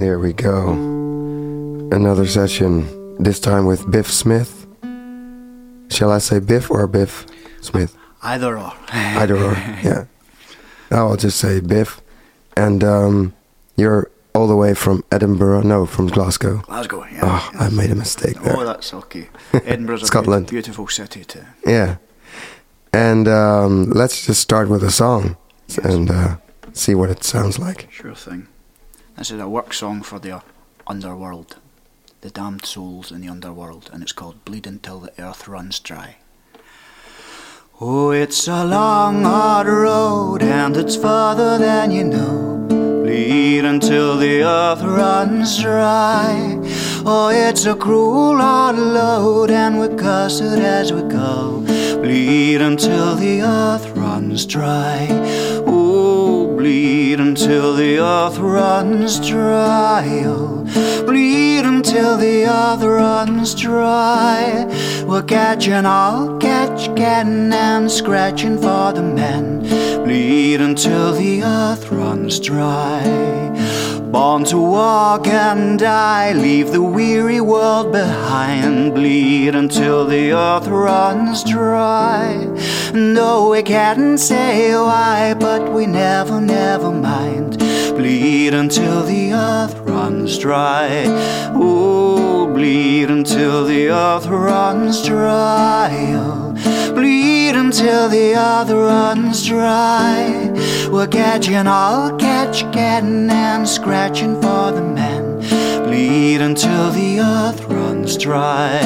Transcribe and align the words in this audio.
There 0.00 0.18
we 0.18 0.32
go. 0.32 0.70
Another 1.92 2.26
session, 2.26 2.72
this 3.22 3.38
time 3.38 3.66
with 3.66 3.90
Biff 3.90 4.10
Smith. 4.10 4.66
Shall 5.90 6.10
I 6.10 6.18
say 6.18 6.38
Biff 6.40 6.70
or 6.70 6.86
Biff 6.86 7.26
Smith? 7.60 7.94
Either 8.22 8.56
or. 8.58 8.72
Either 8.92 9.36
or, 9.36 9.52
yeah. 9.82 10.04
I'll 10.90 11.16
just 11.16 11.38
say 11.38 11.60
Biff. 11.60 12.00
And 12.56 12.82
um, 12.82 13.34
you're 13.76 14.10
all 14.34 14.46
the 14.48 14.56
way 14.56 14.72
from 14.74 15.04
Edinburgh, 15.12 15.62
no, 15.62 15.84
from 15.86 16.06
Glasgow. 16.06 16.58
Glasgow, 16.58 17.04
yeah. 17.12 17.20
Oh, 17.22 17.50
I 17.58 17.68
made 17.68 17.90
a 17.90 17.94
mistake 17.94 18.40
there. 18.42 18.56
Oh, 18.56 18.64
that's 18.64 18.94
okay. 18.94 19.28
Edinburgh's 19.52 20.06
Scotland. 20.06 20.48
a 20.48 20.50
beautiful 20.50 20.88
city 20.88 21.24
too. 21.24 21.44
Yeah. 21.66 21.96
And 22.92 23.28
um, 23.28 23.90
let's 23.90 24.24
just 24.26 24.40
start 24.40 24.68
with 24.70 24.82
a 24.82 24.90
song 24.90 25.36
Yes. 25.68 25.78
and 25.78 26.10
uh, 26.10 26.36
see 26.72 26.94
what 26.94 27.10
it 27.10 27.22
sounds 27.22 27.58
like. 27.58 27.88
Sure 27.92 28.14
thing. 28.14 28.48
This 29.20 29.30
is 29.30 29.38
a 29.38 29.46
work 29.46 29.74
song 29.74 30.00
for 30.00 30.18
the 30.18 30.40
underworld, 30.86 31.58
the 32.22 32.30
damned 32.30 32.64
souls 32.64 33.12
in 33.12 33.20
the 33.20 33.28
underworld, 33.28 33.90
and 33.92 34.02
it's 34.02 34.12
called 34.12 34.42
Bleed 34.46 34.66
Until 34.66 34.98
the 35.00 35.12
Earth 35.22 35.46
Runs 35.46 35.78
Dry. 35.78 36.16
Oh, 37.82 38.12
it's 38.12 38.48
a 38.48 38.64
long, 38.64 39.24
hard 39.24 39.66
road, 39.66 40.42
and 40.42 40.74
it's 40.74 40.96
farther 40.96 41.58
than 41.58 41.90
you 41.90 42.04
know. 42.04 42.66
Bleed 42.70 43.66
until 43.66 44.16
the 44.16 44.42
earth 44.42 44.82
runs 44.82 45.60
dry. 45.60 46.58
Oh, 47.04 47.28
it's 47.30 47.66
a 47.66 47.74
cruel, 47.74 48.38
hard 48.38 48.78
load, 48.78 49.50
and 49.50 49.78
we're 49.78 49.96
cursed 49.96 50.40
as 50.40 50.94
we 50.94 51.02
go. 51.02 51.60
Bleed 52.00 52.62
until 52.62 53.16
the 53.16 53.42
earth 53.42 53.86
runs 53.94 54.46
dry. 54.46 55.49
Bleed 56.60 57.20
until 57.20 57.74
the 57.74 57.98
earth 58.00 58.36
runs 58.36 59.18
dry. 59.26 60.24
Oh, 60.26 60.62
bleed 61.06 61.64
until 61.64 62.18
the 62.18 62.44
earth 62.44 62.82
runs 62.82 63.54
dry. 63.54 64.66
We're 65.06 65.22
catching 65.22 65.86
all 65.86 66.36
catch, 66.36 66.94
getting 66.94 67.50
and 67.50 67.90
scratching 67.90 68.58
for 68.58 68.92
the 68.92 69.02
men. 69.02 69.60
Bleed 70.04 70.60
until 70.60 71.14
the 71.14 71.42
earth 71.42 71.90
runs 71.90 72.38
dry. 72.38 73.04
Born 74.12 74.42
to 74.46 74.58
walk 74.58 75.28
and 75.28 75.78
die, 75.78 76.32
leave 76.32 76.72
the 76.72 76.82
weary 76.82 77.40
world 77.40 77.92
behind. 77.92 78.94
Bleed 78.94 79.54
until 79.54 80.04
the 80.04 80.32
earth 80.32 80.66
runs 80.66 81.44
dry. 81.44 82.34
No, 82.92 83.50
we 83.50 83.62
can't 83.62 84.18
say 84.18 84.74
why, 84.74 85.34
but 85.38 85.72
we 85.72 85.86
never, 85.86 86.40
never 86.40 86.90
mind. 86.90 87.58
Bleed 87.96 88.52
until 88.52 89.04
the 89.04 89.32
earth 89.32 89.78
runs 89.78 90.38
dry. 90.38 91.04
Oh, 91.54 92.29
bleed 92.60 93.08
until 93.10 93.64
the 93.64 93.88
earth 93.88 94.26
runs 94.26 95.02
dry. 95.02 95.88
Bleed 96.94 97.56
until 97.56 98.06
the 98.10 98.34
earth 98.36 98.70
runs 98.70 99.46
dry. 99.46 100.52
We're 100.92 101.06
catching 101.06 101.66
all 101.66 102.14
catch, 102.18 102.70
getting 102.70 103.30
and 103.30 103.66
scratching 103.66 104.34
for 104.42 104.72
the 104.72 104.82
men. 104.82 105.40
Bleed 105.86 106.42
until 106.42 106.90
the 106.90 107.20
earth 107.20 107.64
runs 107.64 108.18
dry. 108.18 108.78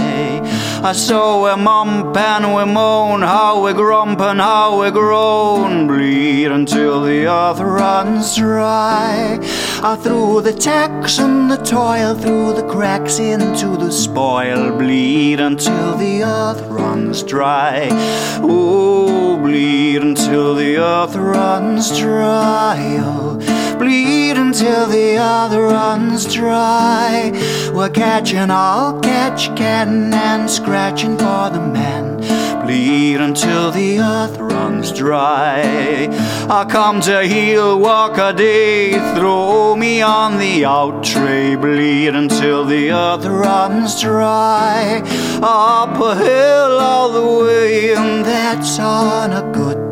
I 0.84 0.92
saw 0.92 1.42
we 1.42 1.62
mump 1.62 2.14
and 2.14 2.54
we 2.54 2.70
moan, 2.70 3.22
how 3.22 3.64
we 3.64 3.72
grump 3.72 4.20
and 4.20 4.38
how 4.38 4.82
we 4.82 4.90
groan. 4.90 5.86
Bleed 5.86 6.48
until 6.48 7.00
the 7.00 7.26
earth 7.26 7.58
runs 7.58 8.36
dry. 8.36 9.38
I 9.82 9.96
threw 9.96 10.42
the 10.42 10.52
tax 10.52 11.18
and 11.18 11.50
the 11.50 11.56
toil 11.56 12.14
through 12.14 12.52
the 12.52 12.68
cracks 12.68 13.18
into 13.18 13.78
the 13.78 13.90
spoil. 13.90 14.76
Bleed 14.76 15.40
until 15.40 15.96
the 15.96 16.22
earth 16.22 16.60
runs 16.68 17.22
dry. 17.22 17.88
Oh, 18.42 19.38
bleed 19.38 20.02
until 20.02 20.54
the 20.54 20.76
earth 20.76 21.16
runs 21.16 21.98
dry. 21.98 22.98
Oh, 23.00 23.40
bleed 23.84 24.38
until 24.38 24.86
the 24.86 25.18
other 25.18 25.64
runs 25.64 26.32
dry. 26.32 27.30
We're 27.74 27.90
catching 27.90 28.50
all 28.50 28.98
catch, 29.00 29.54
getting 29.56 30.14
and 30.14 30.50
scratching 30.50 31.18
for 31.18 31.50
the 31.50 31.60
men. 31.60 32.16
Bleed 32.64 33.20
until 33.20 33.70
the 33.70 34.00
earth 34.00 34.38
runs 34.38 34.90
dry. 34.90 36.08
I 36.48 36.64
come 36.64 37.02
to 37.02 37.26
heal, 37.26 37.78
walk 37.78 38.16
a 38.16 38.32
day, 38.32 38.92
throw 39.16 39.76
me 39.76 40.00
on 40.00 40.38
the 40.38 40.64
out 40.64 41.04
tray. 41.04 41.54
Bleed 41.54 42.14
until 42.14 42.64
the 42.64 42.90
earth 42.90 43.26
runs 43.26 44.00
dry. 44.00 45.02
Up 45.42 46.00
a 46.00 46.14
hill 46.16 46.80
all 46.80 47.10
the 47.12 47.44
way, 47.44 47.94
and 47.94 48.24
that's 48.24 48.78
on 48.78 49.32
a 49.32 49.42
good 49.52 49.83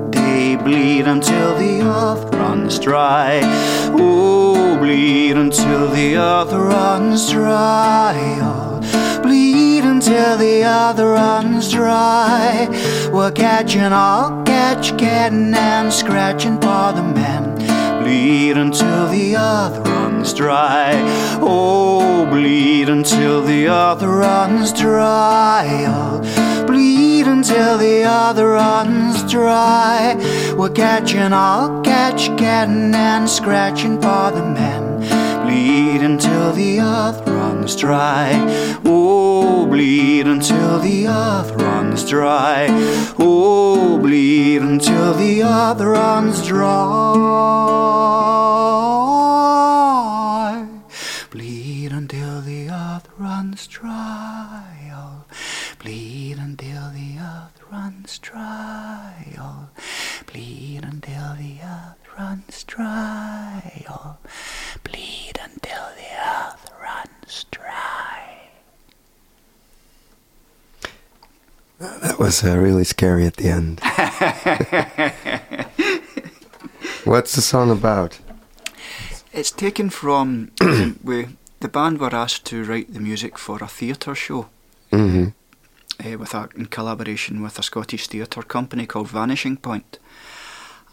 day. 0.43 0.57
Bleed 0.57 1.07
until 1.07 1.57
the 1.57 1.83
earth 1.83 2.35
runs 2.35 2.79
dry. 2.79 3.41
Oh, 3.95 4.77
bleed 4.79 5.37
until 5.37 5.89
the 5.89 6.17
earth 6.17 6.53
runs 6.53 7.31
dry. 7.31 8.15
Oh, 8.43 9.21
bleed 9.23 9.85
until 9.85 10.37
the 10.37 10.65
earth 10.65 10.99
runs 10.99 11.71
dry. 11.71 12.69
We're 13.13 13.33
catching 13.33 13.93
all 13.93 14.43
catch, 14.45 14.97
getting 14.97 15.55
and 15.55 15.93
scratching 15.93 16.61
for 16.61 16.93
the 16.93 17.03
men. 17.03 17.45
Bleed 18.03 18.57
until 18.57 19.09
the 19.09 19.37
earth 19.37 19.87
runs 19.87 20.35
dry. 20.35 20.93
Oh, 21.41 22.27
bleed 22.27 22.89
until 22.89 23.43
the 23.43 23.69
earth 23.69 24.03
runs 24.03 24.73
dry. 24.73 25.85
Oh, 25.89 26.65
bleed 26.67 27.27
until 27.27 27.79
the 27.79 28.05
earth 28.05 28.39
runs 28.39 29.23
dry. 29.31 30.17
We're 30.57 30.71
catching 30.71 31.33
all 31.33 31.81
catch, 31.83 32.29
getting 32.37 32.95
and 32.95 33.29
scratching 33.29 34.01
for 34.01 34.31
the 34.31 34.45
men. 34.45 35.01
Bleed 35.45 36.03
until 36.03 36.53
the 36.53 36.81
earth 36.81 37.27
runs 37.27 37.75
dry. 37.75 38.31
Oh, 38.85 39.67
bleed 39.67 40.27
until 40.27 40.79
the 40.79 41.09
earth 41.09 41.51
runs 41.61 42.09
dry. 42.09 42.69
Oh, 43.19 43.99
bleed 43.99 44.62
until 44.62 45.15
the 45.15 45.43
earth 45.43 45.81
runs 45.81 46.47
dry. 46.47 46.93
Bleed 51.31 51.93
until 51.93 52.41
the 52.43 52.69
earth 52.69 53.09
runs 53.19 53.67
dry. 53.67 54.93
Oh, 54.95 55.25
bleed 55.79 56.39
until 56.39 56.91
the 56.91 57.19
earth 57.19 57.61
runs 57.71 58.19
dry. 58.19 59.22
Bleed 60.32 60.81
until 60.82 61.34
the 61.34 61.59
earth 61.62 61.98
runs 62.19 62.65
dry. 62.65 63.84
Oh, 63.91 64.16
bleed 64.82 65.34
until 65.43 65.88
the 65.97 66.06
earth 66.26 66.70
runs 66.81 67.44
dry. 67.50 68.48
That 71.78 72.19
was 72.19 72.43
uh, 72.43 72.56
really 72.56 72.84
scary 72.84 73.26
at 73.26 73.37
the 73.37 73.48
end. 73.48 73.81
What's 77.04 77.34
the 77.34 77.43
song 77.43 77.70
about? 77.70 78.19
It's 79.34 79.50
taken 79.50 79.91
from 79.91 80.53
we, 81.04 81.28
the 81.60 81.69
band 81.69 82.00
were 82.00 82.14
asked 82.14 82.47
to 82.47 82.64
write 82.64 82.94
the 82.94 83.00
music 83.00 83.37
for 83.37 83.62
a 83.62 83.69
theatre 83.69 84.14
show 84.14 84.49
hmm 84.91 85.28
uh, 86.04 86.19
with 86.19 86.34
a, 86.34 86.49
in 86.56 86.66
collaboration 86.66 87.43
with 87.43 87.59
a 87.59 87.62
Scottish 87.62 88.09
theatre 88.09 88.43
company 88.43 88.87
called 88.87 89.09
Vanishing 89.09 89.56
Point, 89.56 89.99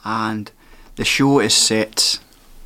and 0.03 0.51
the 0.95 1.05
show 1.05 1.39
is 1.39 1.53
set 1.53 2.19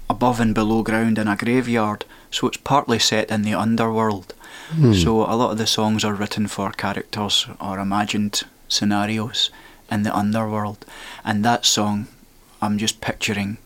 above 0.10 0.40
and 0.40 0.54
below 0.56 0.84
ground 0.84 1.18
in 1.18 1.28
a 1.28 1.36
graveyard, 1.36 2.06
so 2.32 2.48
it's 2.48 2.58
partly 2.58 3.00
set 3.00 3.30
in 3.32 3.44
the 3.44 3.54
underworld. 3.54 4.34
Hmm. 4.72 4.94
So 4.94 5.22
a 5.22 5.36
lot 5.36 5.52
of 5.52 5.58
the 5.58 5.68
songs 5.68 6.04
are 6.04 6.14
written 6.14 6.48
for 6.48 6.72
characters 6.72 7.48
or 7.60 7.80
imagined 7.80 8.42
scenarios 8.68 9.50
in 9.92 10.04
the 10.04 10.16
underworld, 10.16 10.86
and 11.24 11.44
that 11.46 11.66
song, 11.66 12.08
I'm 12.62 12.78
just 12.78 13.02
picturing 13.02 13.58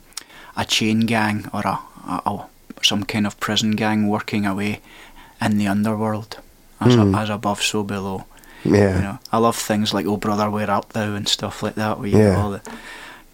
a 0.55 0.65
chain 0.65 1.01
gang 1.01 1.49
or 1.53 1.61
a, 1.61 1.79
a, 2.07 2.21
a 2.25 2.47
some 2.83 3.03
kind 3.03 3.25
of 3.25 3.39
prison 3.39 3.71
gang 3.71 4.07
working 4.07 4.45
away 4.45 4.81
in 5.41 5.57
the 5.57 5.67
underworld, 5.67 6.37
as, 6.79 6.95
Hmm. 6.95 7.13
a, 7.15 7.17
as 7.19 7.29
above, 7.29 7.61
so 7.61 7.83
below. 7.83 8.25
Yeah. 8.63 8.95
You 8.95 9.01
know, 9.01 9.19
I 9.31 9.37
love 9.37 9.55
things 9.55 9.93
like 9.93 10.05
"Oh 10.05 10.17
Brother, 10.17 10.49
Where 10.49 10.69
Art 10.69 10.89
Thou" 10.89 11.13
and 11.15 11.27
stuff 11.27 11.63
like 11.63 11.75
that, 11.75 11.99
where 11.99 12.07
you 12.09 12.17
Yeah. 12.17 12.41
all 12.43 12.51
the 12.51 12.61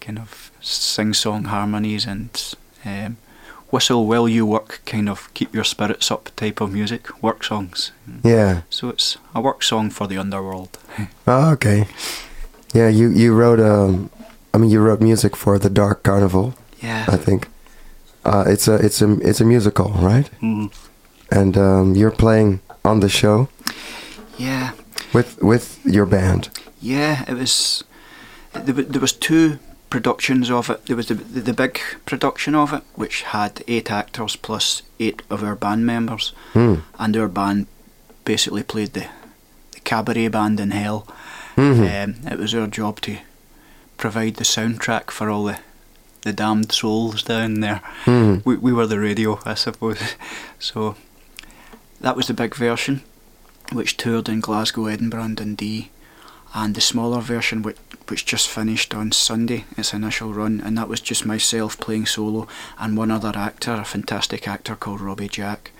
kind 0.06 0.18
of 0.18 0.50
sing-song 0.60 1.44
harmonies 1.44 2.06
and 2.06 2.54
um, 2.84 3.16
whistle 3.70 4.06
while 4.06 4.28
you 4.28 4.46
work, 4.46 4.80
kind 4.86 5.08
of 5.08 5.28
keep 5.34 5.54
your 5.54 5.64
spirits 5.64 6.10
up 6.10 6.30
type 6.36 6.60
of 6.64 6.70
music, 6.72 7.08
work 7.22 7.44
songs. 7.44 7.92
Yeah. 8.24 8.60
So 8.70 8.88
it's 8.88 9.18
a 9.34 9.40
work 9.40 9.62
song 9.62 9.90
for 9.90 10.06
the 10.08 10.18
underworld. 10.20 10.78
Oh, 11.26 11.52
okay. 11.52 11.86
Yeah, 12.74 12.88
you 12.90 13.08
you 13.10 13.34
wrote 13.34 13.60
um, 13.60 14.10
I 14.54 14.58
mean 14.58 14.70
you 14.70 14.80
wrote 14.84 15.04
music 15.04 15.36
for 15.36 15.58
the 15.58 15.70
Dark 15.70 16.02
Carnival, 16.02 16.52
yeah, 16.82 17.04
I 17.14 17.16
think. 17.16 17.46
Uh, 18.24 18.44
it's 18.52 18.68
a 18.68 18.74
it's 18.74 19.02
a 19.02 19.08
it's 19.28 19.40
a 19.40 19.44
musical, 19.44 19.88
right? 20.00 20.30
Mhm. 20.40 20.70
And 21.30 21.56
um, 21.56 21.94
you're 21.96 22.16
playing 22.16 22.60
on 22.84 23.00
the 23.00 23.08
show 23.08 23.48
Yeah, 24.38 24.70
with 25.12 25.36
with 25.42 25.78
your 25.84 26.06
band. 26.06 26.48
yeah. 26.82 27.24
It 27.28 27.34
was 27.38 27.84
there, 28.52 28.84
there 28.92 29.00
was 29.00 29.12
two 29.12 29.58
productions 29.94 30.50
of 30.50 30.68
it. 30.70 30.86
There 30.86 30.96
was 30.96 31.06
the, 31.06 31.14
the 31.14 31.40
the 31.40 31.52
big 31.54 31.80
production 32.04 32.54
of 32.56 32.72
it, 32.72 32.82
which 32.96 33.22
had 33.22 33.62
eight 33.68 33.90
actors 33.90 34.36
plus 34.36 34.82
eight 34.98 35.22
of 35.30 35.42
our 35.44 35.54
band 35.54 35.86
members, 35.86 36.32
Hmm. 36.52 36.74
and 36.98 37.16
our 37.16 37.28
band 37.28 37.66
basically 38.24 38.62
played 38.64 38.92
the, 38.92 39.06
the 39.72 39.80
cabaret 39.80 40.28
band 40.28 40.58
in 40.60 40.70
hell. 40.72 41.06
Mhm. 41.56 41.86
Um, 42.04 42.32
it 42.32 42.38
was 42.38 42.54
our 42.54 42.66
job 42.66 43.00
to 43.02 43.16
provide 43.96 44.34
the 44.36 44.44
soundtrack 44.44 45.10
for 45.12 45.30
all 45.30 45.44
the 45.44 45.58
the 46.22 46.32
damned 46.32 46.72
souls 46.72 47.22
down 47.22 47.60
there. 47.60 47.80
Mhm. 48.06 48.42
We 48.44 48.56
we 48.56 48.72
were 48.72 48.88
the 48.88 48.98
radio, 49.08 49.38
I 49.46 49.54
suppose. 49.54 50.00
So 50.58 50.94
that 52.00 52.16
was 52.16 52.26
the 52.26 52.34
big 52.34 52.54
version, 52.56 53.02
which 53.72 53.96
toured 53.96 54.28
in 54.28 54.40
Glasgow, 54.40 54.86
Edinburgh, 54.86 55.24
and 55.24 55.36
Dundee, 55.36 55.90
and 56.54 56.74
the 56.74 56.80
smaller 56.80 57.20
version, 57.20 57.62
which 57.62 57.76
which 58.08 58.26
just 58.26 58.48
finished 58.48 58.94
on 58.94 59.12
Sunday, 59.12 59.64
its 59.78 59.94
initial 59.94 60.32
run, 60.34 60.60
and 60.60 60.76
that 60.76 60.88
was 60.88 61.00
just 61.00 61.24
myself 61.24 61.78
playing 61.80 62.06
solo 62.06 62.46
and 62.78 62.98
one 62.98 63.10
other 63.10 63.32
actor, 63.34 63.72
a 63.72 63.84
fantastic 63.84 64.46
actor 64.46 64.76
called 64.76 65.00
Robbie 65.00 65.28
Jack, 65.28 65.70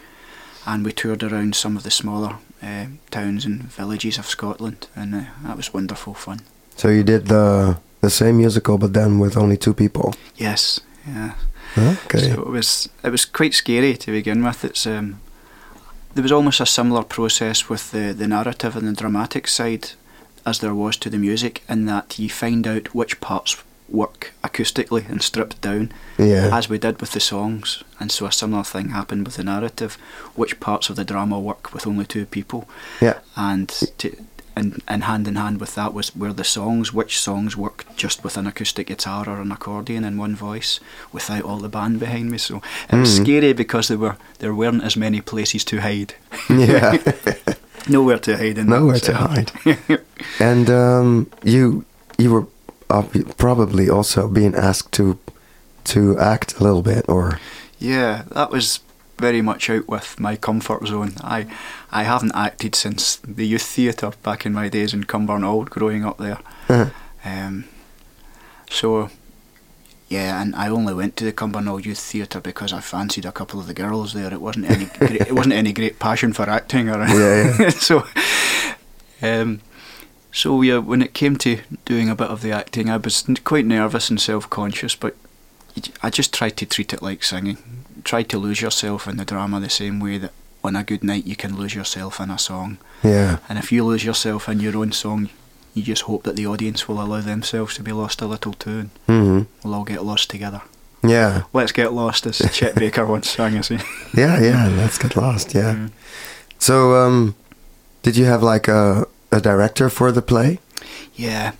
and 0.66 0.84
we 0.84 0.92
toured 0.92 1.22
around 1.22 1.54
some 1.54 1.76
of 1.76 1.82
the 1.82 1.90
smaller 1.90 2.36
uh, 2.62 2.86
towns 3.10 3.44
and 3.44 3.64
villages 3.64 4.18
of 4.18 4.26
Scotland, 4.26 4.86
and 4.96 5.14
uh, 5.14 5.24
that 5.42 5.56
was 5.56 5.74
wonderful 5.74 6.14
fun. 6.14 6.40
So 6.76 6.88
you 6.88 7.04
did 7.04 7.26
the 7.26 7.78
the 8.00 8.10
same 8.10 8.38
musical, 8.38 8.78
but 8.78 8.92
then 8.92 9.18
with 9.18 9.36
only 9.36 9.56
two 9.56 9.74
people. 9.74 10.14
Yes, 10.36 10.80
yeah. 11.06 11.34
Okay. 11.76 12.18
So 12.18 12.42
it 12.42 12.48
was 12.48 12.88
it 13.02 13.10
was 13.10 13.24
quite 13.26 13.54
scary 13.54 13.96
to 13.96 14.10
begin 14.10 14.42
with. 14.44 14.64
It's 14.64 14.86
um, 14.86 15.20
there 16.14 16.22
was 16.22 16.32
almost 16.32 16.60
a 16.60 16.66
similar 16.66 17.04
process 17.04 17.68
with 17.68 17.90
the 17.90 18.14
the 18.14 18.26
narrative 18.26 18.76
and 18.76 18.88
the 18.88 18.92
dramatic 18.92 19.48
side 19.48 19.90
as 20.46 20.58
there 20.58 20.74
was 20.74 20.96
to 20.98 21.10
the 21.10 21.18
music, 21.18 21.62
in 21.68 21.86
that 21.86 22.18
you 22.18 22.28
find 22.28 22.66
out 22.66 22.94
which 22.94 23.20
parts 23.20 23.62
work 23.88 24.32
acoustically 24.42 25.08
and 25.08 25.22
stripped 25.22 25.60
down, 25.60 25.92
yeah. 26.18 26.50
as 26.56 26.68
we 26.68 26.78
did 26.78 27.00
with 27.00 27.12
the 27.12 27.20
songs. 27.20 27.82
And 28.00 28.10
so 28.10 28.26
a 28.26 28.32
similar 28.32 28.64
thing 28.64 28.90
happened 28.90 29.26
with 29.26 29.36
the 29.36 29.44
narrative, 29.44 29.96
which 30.34 30.58
parts 30.58 30.88
of 30.90 30.96
the 30.96 31.04
drama 31.04 31.38
work 31.38 31.72
with 31.72 31.86
only 31.86 32.06
two 32.06 32.26
people, 32.26 32.68
yeah. 33.00 33.18
and 33.36 33.68
to, 33.98 34.16
and, 34.56 34.82
and 34.88 35.04
hand 35.04 35.26
in 35.28 35.34
hand 35.36 35.60
with 35.60 35.74
that 35.74 35.92
was 35.92 36.14
where 36.16 36.32
the 36.32 36.44
songs, 36.44 36.92
which 36.94 37.18
songs 37.18 37.56
work 37.56 37.84
just 37.96 38.22
with 38.24 38.36
an 38.36 38.46
acoustic 38.46 38.86
guitar 38.86 39.28
or 39.28 39.40
an 39.40 39.50
accordion 39.52 40.04
in 40.04 40.16
one 40.16 40.34
voice 40.36 40.80
without 41.12 41.42
all 41.42 41.58
the 41.58 41.68
band 41.68 41.98
behind 42.00 42.30
me. 42.30 42.38
So 42.38 42.62
it 42.90 42.96
was 42.96 43.18
Mhm. 43.18 43.22
scary 43.22 43.52
because 43.52 43.88
there 43.88 43.98
were 43.98 44.16
there 44.38 44.54
weren't 44.54 44.84
as 44.84 44.96
many 44.96 45.20
places 45.20 45.64
to 45.64 45.80
hide. 45.80 46.14
Yeah. 46.48 46.98
Nowhere 47.88 48.18
to 48.18 48.36
hide 48.36 48.58
in 48.58 48.66
Nowhere 48.66 49.00
to 49.00 49.14
hide. 49.14 49.52
And 50.40 50.70
um, 50.70 51.26
you 51.44 51.84
you 52.18 52.32
were 52.32 52.46
probably 53.36 53.90
also 53.90 54.28
being 54.28 54.54
asked 54.54 54.92
to 54.92 55.18
to 55.84 56.18
act 56.18 56.60
a 56.60 56.62
little 56.62 56.82
bit, 56.82 57.04
or 57.08 57.38
Yeah, 57.78 58.22
that 58.32 58.50
was 58.50 58.80
very 59.20 59.42
much 59.42 59.70
out 59.70 59.86
with 59.88 60.18
my 60.18 60.36
comfort 60.36 60.86
zone. 60.86 61.12
I 61.22 61.46
I 61.92 62.04
haven't 62.04 62.32
acted 62.34 62.74
since 62.74 63.18
the 63.36 63.46
youth 63.46 63.62
theatre 63.74 64.12
back 64.22 64.46
in 64.46 64.52
my 64.52 64.68
days 64.68 64.94
in 64.94 65.04
Cumbernauld, 65.04 65.70
growing 65.70 66.04
up 66.04 66.18
there. 66.18 66.38
uh, 66.68 66.86
Um, 67.24 67.64
so, 68.70 69.08
yeah, 70.14 70.40
and 70.40 70.54
I 70.54 70.68
only 70.68 70.94
went 70.94 71.16
to 71.16 71.24
the 71.24 71.32
Cumbernauld 71.32 71.84
Youth 71.84 71.98
Theatre 71.98 72.40
because 72.40 72.72
I 72.72 72.80
fancied 72.80 73.24
a 73.26 73.32
couple 73.32 73.58
of 73.60 73.66
the 73.66 73.74
girls 73.74 74.12
there. 74.12 74.32
It 74.32 74.40
wasn't 74.40 74.70
any 74.70 74.84
great, 74.98 75.20
it 75.30 75.34
wasn't 75.34 75.54
any 75.62 75.72
great 75.72 75.98
passion 75.98 76.32
for 76.32 76.48
acting 76.58 76.88
or 76.88 76.98
Yeah, 77.06 77.56
yeah. 77.58 77.68
so. 77.88 78.06
Um, 79.22 79.60
so 80.30 80.62
yeah, 80.62 80.78
when 80.78 81.02
it 81.02 81.14
came 81.14 81.36
to 81.38 81.60
doing 81.84 82.08
a 82.10 82.14
bit 82.16 82.28
of 82.28 82.42
the 82.42 82.52
acting, 82.52 82.90
I 82.90 82.96
was 82.96 83.24
quite 83.44 83.66
nervous 83.66 84.10
and 84.10 84.20
self-conscious, 84.20 84.96
but 84.96 85.14
I 86.02 86.10
just 86.10 86.32
tried 86.34 86.56
to 86.58 86.66
treat 86.66 86.92
it 86.92 87.02
like 87.02 87.22
singing. 87.24 87.58
Tried 88.04 88.28
to 88.30 88.38
lose 88.38 88.60
yourself 88.60 89.06
in 89.08 89.16
the 89.16 89.24
drama 89.24 89.60
the 89.60 89.70
same 89.70 90.00
way 90.00 90.18
that 90.18 90.32
on 90.62 90.76
a 90.76 90.82
good 90.82 91.04
night 91.04 91.26
you 91.26 91.36
can 91.36 91.56
lose 91.56 91.74
yourself 91.74 92.20
in 92.20 92.30
a 92.30 92.38
song. 92.38 92.78
yeah, 93.02 93.38
And 93.48 93.58
if 93.58 93.70
you 93.72 93.84
lose 93.84 94.04
yourself 94.04 94.48
in 94.48 94.60
your 94.60 94.76
own 94.76 94.92
song, 94.92 95.30
you 95.74 95.82
just 95.82 96.02
hope 96.02 96.22
that 96.22 96.36
the 96.36 96.46
audience 96.46 96.88
will 96.88 97.00
allow 97.02 97.20
themselves 97.20 97.74
to 97.76 97.82
be 97.82 97.92
lost 97.92 98.22
a 98.22 98.26
little 98.26 98.52
too, 98.54 98.78
and 98.78 98.90
hmm 99.06 99.42
we'll 99.62 99.74
all 99.74 99.84
get 99.84 100.04
lost 100.04 100.30
together. 100.30 100.62
yeah, 101.02 101.42
Let's 101.52 101.72
get 101.72 101.92
lost, 101.92 102.26
as 102.26 102.38
Chet 102.52 102.74
Baker 102.76 103.04
once 103.06 103.28
sang, 103.30 103.56
I 103.58 103.60
see. 103.62 103.78
yeah, 104.16 104.40
yeah. 104.40 104.68
Let's 104.68 104.98
get 104.98 105.16
lost. 105.16 105.54
Yeah. 105.54 105.74
Mm. 105.74 105.90
So, 106.58 106.94
um, 106.96 107.34
did 108.02 108.16
you 108.16 108.24
have 108.26 108.42
like 108.42 108.68
a 108.68 109.06
a 109.30 109.40
director 109.40 109.90
for 109.90 110.12
the 110.12 110.22
play? 110.22 110.58
Yeah, 111.14 111.52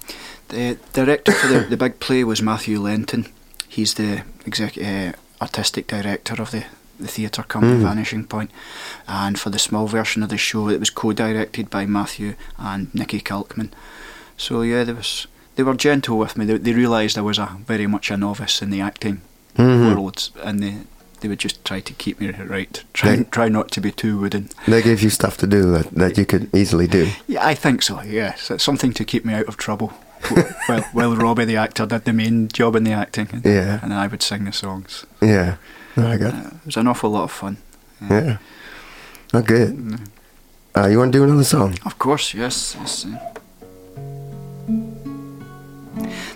the 0.49 0.79
director 0.93 1.33
for 1.33 1.49
the, 1.49 1.61
the 1.69 1.77
big 1.77 1.99
play 2.01 2.25
was 2.25 2.41
Matthew 2.43 2.79
Lenton. 2.81 3.27
He's 3.69 3.95
the 3.95 4.23
exec, 4.47 4.79
uh, 4.79 5.13
artistic 5.41 5.87
director 5.89 6.41
of 6.41 6.51
the, 6.51 6.65
the 7.01 7.09
theatre 7.09 7.43
company 7.43 7.75
Mm. 7.77 7.83
Vanishing 7.83 8.25
Point. 8.25 8.51
And 9.09 9.39
for 9.39 9.51
the 9.51 9.59
small 9.59 9.87
version 9.87 10.23
of 10.23 10.29
the 10.29 10.37
show, 10.39 10.69
it 10.69 10.81
was 10.81 10.91
co-directed 10.91 11.71
by 11.71 11.87
Matthew 11.87 12.35
and 12.59 12.93
Nicky 12.95 13.21
Kalkman. 13.21 13.71
So 14.37 14.63
yeah, 14.63 14.85
there 14.85 14.95
was 14.95 15.27
they 15.57 15.63
were 15.63 15.75
gentle 15.75 16.19
with 16.19 16.37
me. 16.37 16.45
They, 16.45 16.59
they 16.59 16.73
realised 16.73 17.17
I 17.17 17.21
was 17.23 17.39
a 17.39 17.57
very 17.67 17.87
much 17.87 18.11
a 18.11 18.17
novice 18.17 18.61
in 18.63 18.71
the 18.71 18.81
acting 18.81 19.21
Mhm. 19.57 19.95
world, 19.95 20.31
and 20.43 20.61
they 20.63 20.75
they 21.21 21.29
would 21.29 21.39
just 21.39 21.65
try 21.65 21.81
to 21.81 21.93
keep 21.95 22.21
me 22.21 22.31
right. 22.31 22.85
Try 22.93 23.17
They- 23.17 23.25
try 23.25 23.49
not 23.49 23.71
to 23.71 23.81
be 23.81 23.91
too 23.93 24.19
wooden. 24.19 24.49
They 24.67 24.83
gave 24.83 25.01
you 25.03 25.11
stuff 25.11 25.37
to 25.39 25.47
do 25.47 25.71
that, 25.73 25.95
that 25.95 26.19
you 26.19 26.27
could 26.27 26.49
easily 26.55 26.87
do. 26.87 27.09
Yeah, 27.27 27.47
I 27.47 27.55
think 27.55 27.83
so. 27.83 28.03
Yes, 28.03 28.51
it's 28.51 28.65
something 28.65 28.93
to 28.95 29.05
keep 29.05 29.25
me 29.25 29.33
out 29.33 29.47
of 29.49 29.57
trouble. 29.57 29.93
well, 30.69 30.85
while 30.93 31.17
Robbie 31.17 31.47
the 31.47 31.57
actor 31.57 31.87
did 31.87 32.05
the 32.05 32.13
main 32.13 32.49
job 32.49 32.77
in 32.77 32.85
the 32.85 32.93
acting, 32.93 33.29
and, 33.33 33.45
Yeah. 33.45 33.79
and 33.83 33.95
I 33.95 34.07
would 34.07 34.23
sing 34.23 34.45
the 34.45 34.53
songs. 34.53 35.07
Yeah. 35.23 35.55
No, 35.97 36.19
got. 36.19 36.35
Uh, 36.35 36.49
it 36.49 36.67
was 36.67 36.77
an 36.77 36.87
awful 36.89 37.11
lot 37.11 37.25
of 37.25 37.31
fun. 37.33 37.57
Yeah. 38.01 38.39
Oh, 39.33 39.43
good. 39.43 39.77
Mm. 39.77 40.09
Uh, 40.77 40.87
you 40.89 40.99
want 40.99 41.13
to 41.13 41.19
do 41.19 41.25
another 41.25 41.45
song? 41.45 41.79
Of 41.85 41.99
course, 41.99 42.35
yes. 42.35 42.77
yes 42.79 43.07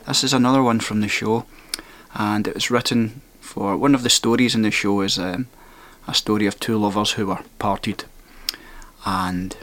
this 0.07 0.25
is 0.25 0.33
another 0.33 0.63
one 0.63 0.81
from 0.81 1.01
the 1.01 1.09
show, 1.09 1.45
and 2.15 2.49
it 2.49 2.55
was 2.55 2.71
written 2.71 3.21
for 3.41 3.77
one 3.77 3.95
of 3.95 4.03
the 4.03 4.11
stories 4.11 4.55
in 4.55 4.63
the 4.63 4.71
show 4.71 5.03
is 5.03 5.19
um, 5.19 5.47
a 6.07 6.15
story 6.15 6.47
of 6.47 6.59
two 6.59 6.79
lovers 6.79 7.13
who 7.13 7.27
were 7.27 7.41
parted, 7.59 8.05
and 9.05 9.57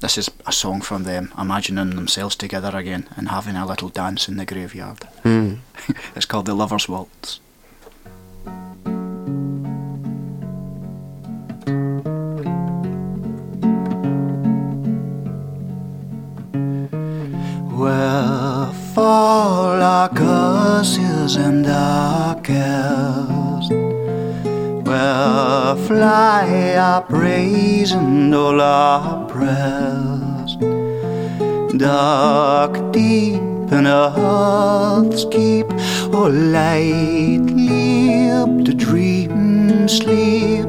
this 0.00 0.18
is 0.18 0.30
a 0.46 0.52
song 0.52 0.80
from 0.80 1.04
them 1.04 1.32
imagining 1.38 1.90
themselves 1.90 2.36
together 2.36 2.76
again 2.76 3.08
and 3.16 3.28
having 3.28 3.56
a 3.56 3.66
little 3.66 3.88
dance 3.88 4.28
in 4.28 4.36
the 4.36 4.44
graveyard. 4.44 5.06
Mm. 5.22 5.58
It's 6.16 6.26
called 6.26 6.46
the 6.46 6.54
Lovers 6.54 6.88
Waltz. 6.88 7.40
Where 17.84 18.72
fall 18.94 19.82
our 19.82 20.08
curses 20.08 21.36
and 21.36 21.66
our 21.66 22.34
cares? 22.40 23.68
Where 24.88 25.76
fly 25.86 26.76
our 26.78 27.02
praise 27.02 27.92
and 27.92 28.34
all 28.34 28.58
our 28.58 29.26
prayers? 29.26 30.56
Dark 31.76 32.90
deep 32.90 33.42
in 33.78 33.86
earth's 33.86 35.26
keep, 35.26 35.66
or 36.14 36.30
lightly 36.30 38.30
up 38.30 38.64
to 38.64 38.72
dream 38.72 39.88
sleep, 39.88 40.68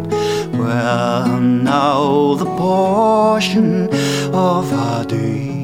where 0.59 1.39
now 1.39 2.35
the 2.35 2.51
portion 2.57 3.87
of 4.33 4.73
our 4.73 5.05
days. 5.05 5.54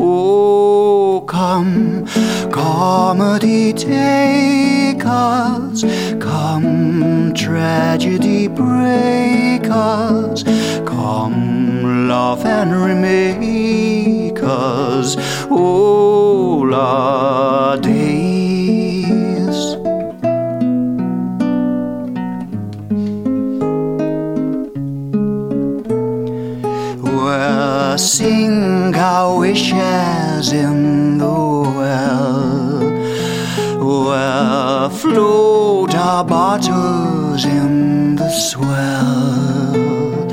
Oh, 0.00 1.24
come, 1.26 2.06
comedy 2.52 3.72
take 3.72 5.04
us, 5.04 5.82
come, 6.20 7.34
tragedy 7.34 8.46
break 8.46 9.68
us, 9.68 10.44
come, 10.86 12.06
love 12.06 12.44
and 12.44 12.70
remake 12.80 14.40
us, 14.40 15.16
all 15.50 16.72
our 16.72 17.76
days. 17.78 18.28
Wishes 29.48 30.52
in 30.52 31.16
the 31.16 31.38
well. 31.78 32.80
We'll 33.80 34.90
float 34.90 35.94
our 35.94 36.22
bottles 36.22 37.46
in 37.46 38.16
the 38.16 38.30
swell. 38.30 40.28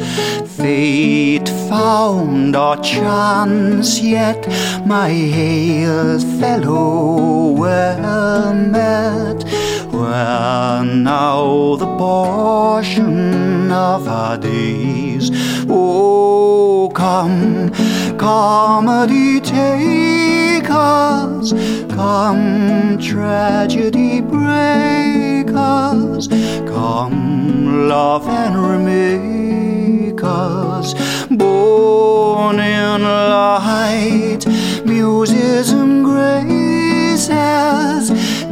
Fate 0.57 1.48
found 1.69 2.57
our 2.57 2.77
chance, 2.81 4.01
yet 4.01 4.41
my 4.86 5.10
hail 5.10 6.19
fellow 6.39 7.51
well 7.51 8.53
met. 8.53 9.39
Well, 9.93 10.84
now 10.84 11.77
the 11.77 11.91
portion 11.98 13.72
of 13.72 14.10
our 14.10 14.38
days. 14.38 15.31
Oh, 15.69 16.91
come, 16.93 17.72
comedy 18.25 19.39
take 19.39 20.67
us, 20.67 21.53
come, 21.94 22.98
tragedy 22.98 24.20
break 24.20 25.48
us, 25.53 26.27
come, 26.65 27.88
love 27.88 28.27
and 28.27 28.58
remake 28.58 30.24
us, 30.24 30.96
born 31.29 32.60
in 32.60 33.03
light, 33.03 34.44
muses 34.88 35.72
and 35.72 36.03
graces, 36.03 37.29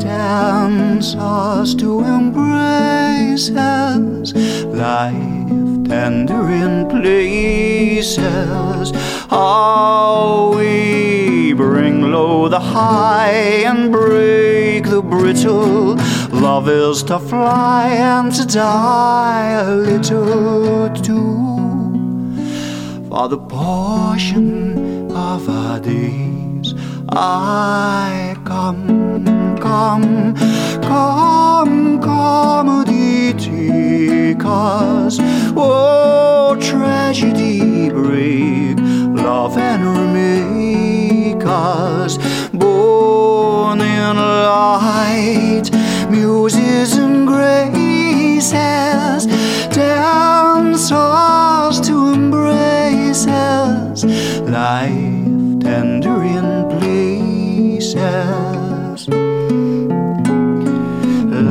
dance 0.04 1.16
us 1.16 1.74
to 1.74 2.02
embraces, 2.02 3.50
life 4.66 5.44
tender 5.94 6.50
in 6.50 6.90
places, 6.90 8.92
how 9.34 10.54
we 10.56 11.54
bring 11.54 12.12
low 12.12 12.48
the 12.48 12.60
high 12.60 13.64
and 13.70 13.92
break 13.92 14.84
the 14.86 15.02
brittle. 15.02 15.96
Love 16.30 16.70
is 16.70 17.02
to 17.02 17.18
fly 17.18 17.88
and 17.88 18.32
to 18.36 18.46
die 18.46 19.50
a 19.66 19.76
little 19.76 20.90
too. 21.08 21.34
For 23.10 23.28
the 23.28 23.40
portion 23.40 25.12
of 25.12 25.50
our 25.50 25.80
days, 25.80 26.76
I 27.10 28.36
come, 28.46 29.26
come, 29.58 30.36
come, 30.92 32.00
comedy 32.02 33.34
take 33.34 34.44
us. 34.46 35.18
Oh, 35.56 36.56
tragedy 36.60 37.90
break, 37.90 38.78
love 39.24 39.58
and 39.58 39.84
remake 39.98 41.44
us. 41.46 42.18
Born 42.52 43.80
in 43.80 44.18
light, 44.18 45.72
muses 46.10 46.98
and 46.98 47.26
graces, 47.26 48.52
dancers 49.74 50.96
to 51.88 52.14
embraces, 52.14 54.04
life 54.44 55.62
tender 55.62 56.24
in 56.24 56.68
places. 56.78 58.04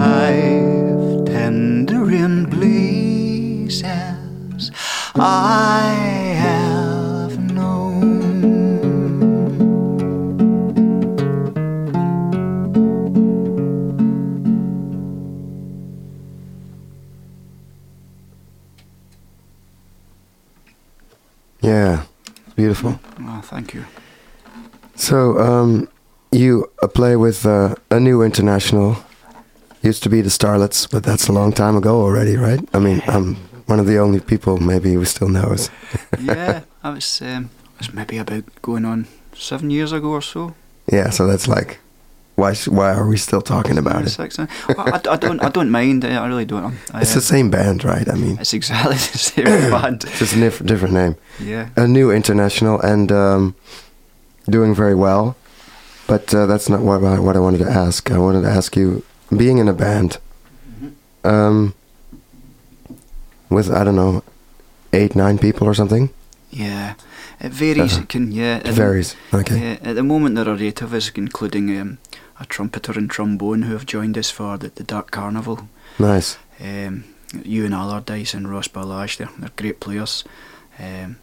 Life 0.02 1.24
tender 1.26 2.04
in 2.10 2.46
places 2.50 3.82
I 5.14 6.01
beautiful. 22.62 23.00
Oh, 23.20 23.40
thank 23.42 23.74
you. 23.74 23.84
So, 24.94 25.16
um, 25.38 25.88
you 26.30 26.70
uh, 26.82 26.86
play 26.86 27.16
with 27.16 27.44
uh, 27.44 27.74
a 27.90 27.98
new 27.98 28.22
international. 28.22 28.96
Used 29.82 30.02
to 30.04 30.08
be 30.08 30.22
the 30.22 30.30
Starlets, 30.30 30.88
but 30.88 31.02
that's 31.02 31.28
a 31.28 31.32
long 31.32 31.52
time 31.52 31.76
ago 31.76 32.00
already, 32.02 32.36
right? 32.36 32.60
I 32.72 32.78
mean, 32.78 33.02
I'm 33.08 33.34
one 33.66 33.80
of 33.80 33.86
the 33.86 33.98
only 33.98 34.20
people 34.20 34.58
maybe 34.58 34.94
who 34.94 35.04
still 35.04 35.28
knows. 35.28 35.70
yeah, 36.20 36.60
I 36.84 36.90
was, 36.90 37.20
um, 37.22 37.50
was 37.78 37.92
maybe 37.92 38.18
about 38.18 38.44
going 38.62 38.84
on 38.84 39.06
seven 39.34 39.70
years 39.70 39.92
ago 39.92 40.10
or 40.10 40.22
so. 40.22 40.54
Yeah, 40.92 41.10
so 41.10 41.26
that's 41.26 41.48
like, 41.48 41.80
why? 42.42 42.54
Why 42.78 42.90
are 42.98 43.06
we 43.12 43.16
still 43.16 43.42
talking 43.42 43.78
about 43.78 44.02
it? 44.06 44.18
I, 44.18 45.00
I 45.14 45.16
don't, 45.24 45.40
I 45.42 45.48
don't 45.56 45.70
mind. 45.70 46.04
I 46.04 46.26
really 46.26 46.44
don't. 46.44 46.74
I, 46.94 47.00
It's 47.02 47.14
the 47.14 47.20
same 47.34 47.48
band, 47.50 47.84
right? 47.84 48.08
I 48.08 48.16
mean, 48.22 48.36
It's 48.40 48.52
exactly 48.54 48.96
the 49.12 49.18
same 49.18 49.44
band. 49.70 50.04
It's 50.04 50.18
just 50.18 50.34
a 50.36 50.40
diff- 50.40 50.64
different 50.70 50.94
name. 50.94 51.14
Yeah. 51.52 51.68
A 51.76 51.86
new 51.86 52.10
international 52.10 52.80
and 52.92 53.10
um, 53.12 53.54
doing 54.50 54.74
very 54.74 54.94
well. 54.94 55.34
But 56.06 56.34
uh, 56.34 56.46
that's 56.46 56.68
not 56.68 56.80
what 56.80 57.04
I, 57.04 57.18
what 57.26 57.36
I 57.36 57.40
wanted 57.40 57.58
to 57.64 57.70
ask. 57.86 58.10
I 58.10 58.18
wanted 58.18 58.42
to 58.42 58.50
ask 58.58 58.76
you, 58.76 59.02
being 59.30 59.58
in 59.58 59.68
a 59.68 59.72
band, 59.72 60.18
um, 61.24 61.72
with 63.48 63.70
I 63.70 63.84
don't 63.84 63.96
know, 63.96 64.22
eight 64.92 65.14
nine 65.14 65.38
people 65.38 65.66
or 65.66 65.74
something. 65.74 66.08
Yeah. 66.50 66.94
It 67.40 67.52
varies. 67.52 67.92
Uh-huh. 67.94 68.02
It 68.02 68.08
can, 68.08 68.32
yeah. 68.32 68.58
It 68.68 68.74
varies. 68.74 69.16
Okay. 69.32 69.58
Yeah, 69.58 69.90
at 69.90 69.94
the 69.96 70.02
moment 70.02 70.36
there 70.36 70.48
are 70.48 70.58
eight 70.62 70.82
of 70.82 70.92
us, 70.94 71.10
including 71.14 71.80
um, 71.80 71.98
a 72.42 72.46
trumpeter 72.46 72.92
and 72.98 73.10
trombone 73.10 73.62
who 73.62 73.72
have 73.72 73.86
joined 73.86 74.16
us 74.18 74.30
for 74.30 74.58
the, 74.58 74.68
the 74.68 74.82
Dark 74.84 75.10
Carnival. 75.10 75.68
Nice. 75.98 76.36
Um, 76.60 77.04
Ewan 77.44 77.72
Allardyce 77.72 78.34
and 78.34 78.50
Ross 78.50 78.68
Ballage, 78.68 79.16
they're, 79.16 79.30
they're 79.38 79.50
great 79.56 79.80
players. 79.80 80.24
Um, 80.78 81.16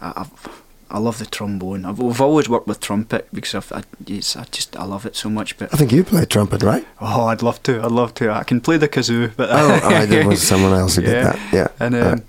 I, 0.00 0.12
I've, 0.16 0.62
I 0.90 0.98
love 0.98 1.18
the 1.18 1.24
trombone. 1.26 1.86
I've, 1.86 2.02
I've 2.02 2.20
always 2.20 2.48
worked 2.50 2.66
with 2.66 2.80
trumpet 2.80 3.26
because 3.32 3.54
I've, 3.54 3.72
I, 3.72 3.82
it's, 4.06 4.36
I 4.36 4.44
just 4.50 4.76
I 4.76 4.84
love 4.84 5.06
it 5.06 5.16
so 5.16 5.30
much. 5.30 5.56
But 5.56 5.72
I 5.72 5.78
think 5.78 5.90
you 5.90 6.04
play 6.04 6.26
trumpet, 6.26 6.62
right? 6.62 6.86
oh, 7.00 7.26
I'd 7.26 7.40
love 7.42 7.62
to. 7.62 7.80
I'd 7.82 7.90
love 7.92 8.12
to. 8.14 8.30
I 8.30 8.42
can 8.44 8.60
play 8.60 8.76
the 8.76 8.88
kazoo, 8.88 9.32
but 9.34 9.48
Oh, 9.50 9.80
I 9.84 10.04
did 10.04 10.26
was 10.26 10.46
someone 10.46 10.72
else 10.74 10.96
who 10.96 11.02
did 11.02 11.24
that. 11.24 11.38
Yeah. 11.52 11.68
And 11.80 11.94
Uh, 11.94 12.10
um, 12.12 12.22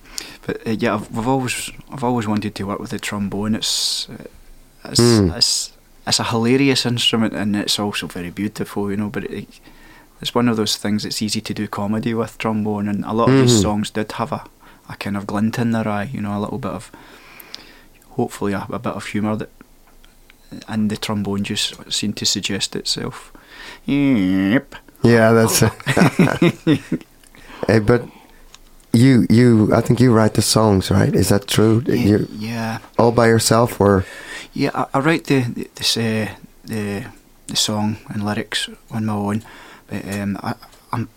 but 0.46 0.66
uh, 0.66 0.72
yeah, 0.72 0.94
I've, 0.96 1.18
I've 1.18 1.28
always 1.28 1.72
I've 1.92 2.04
always 2.06 2.26
wanted 2.26 2.56
to 2.56 2.64
work 2.64 2.80
with 2.80 2.92
the 2.92 3.00
trombone. 3.00 3.54
It's 3.56 4.08
uh, 4.10 4.24
it's, 4.86 5.00
Mm. 5.02 5.36
it's 5.36 5.73
it's 6.06 6.20
a 6.20 6.24
hilarious 6.24 6.86
instrument 6.86 7.34
and 7.34 7.56
it's 7.56 7.80
also 7.80 8.08
very 8.08 8.30
beautiful, 8.30 8.92
you 8.92 8.98
know. 8.98 9.10
But 9.10 9.26
it, 9.26 9.48
it's 10.22 10.36
one 10.36 10.50
of 10.50 10.58
those 10.58 10.78
things 10.78 11.04
that's 11.04 11.22
easy 11.22 11.42
to 11.42 11.54
do 11.54 11.68
comedy 11.68 12.14
with 12.14 12.38
trombone, 12.38 12.88
and 12.88 13.04
a 13.06 13.14
lot 13.14 13.30
of 13.30 13.36
these 13.36 13.54
mm-hmm. 13.54 13.62
songs 13.62 13.90
did 13.90 14.12
have 14.14 14.32
a, 14.32 14.46
a 14.90 14.96
kind 14.98 15.18
of 15.18 15.28
glint 15.28 15.60
in 15.60 15.72
their 15.72 15.88
eye, 15.88 16.10
you 16.12 16.22
know, 16.22 16.38
a 16.38 16.40
little 16.40 16.60
bit 16.60 16.72
of 16.72 16.92
hopefully 18.12 18.54
a, 18.54 18.66
a 18.70 18.80
bit 18.80 18.94
of 18.94 19.06
humour 19.06 19.36
that, 19.36 19.50
and 20.68 20.90
the 20.90 20.98
trombone 20.98 21.44
just 21.44 21.92
seemed 21.92 22.18
to 22.18 22.26
suggest 22.26 22.76
itself. 22.76 23.32
Yep. 23.86 24.76
yeah, 25.04 25.32
that's. 25.32 25.60
hey, 27.68 27.80
but 27.80 28.08
you 28.92 29.26
you 29.30 29.74
I 29.74 29.82
think 29.82 30.00
you 30.00 30.14
write 30.14 30.36
the 30.36 30.42
songs, 30.42 30.92
right? 30.92 31.16
Is 31.16 31.30
that 31.30 31.48
true? 31.48 31.84
Yeah, 31.86 31.96
You 31.96 32.28
yeah. 32.32 32.80
all 32.98 33.12
by 33.12 33.28
yourself 33.28 33.80
or? 33.80 34.06
Yeah, 34.54 34.72
I, 34.74 34.86
I 34.94 35.00
write 35.00 35.26
the 35.26 35.42
the, 35.42 35.70
this, 35.76 35.98
uh, 35.98 36.28
the 36.64 37.06
the 37.48 37.56
song 37.56 37.98
and 38.10 38.24
lyrics 38.24 38.70
on 38.92 39.06
my 39.06 39.14
own, 39.14 39.44
but 39.88 40.06
um, 40.14 40.38
I, 40.44 40.54
I'm 40.92 41.10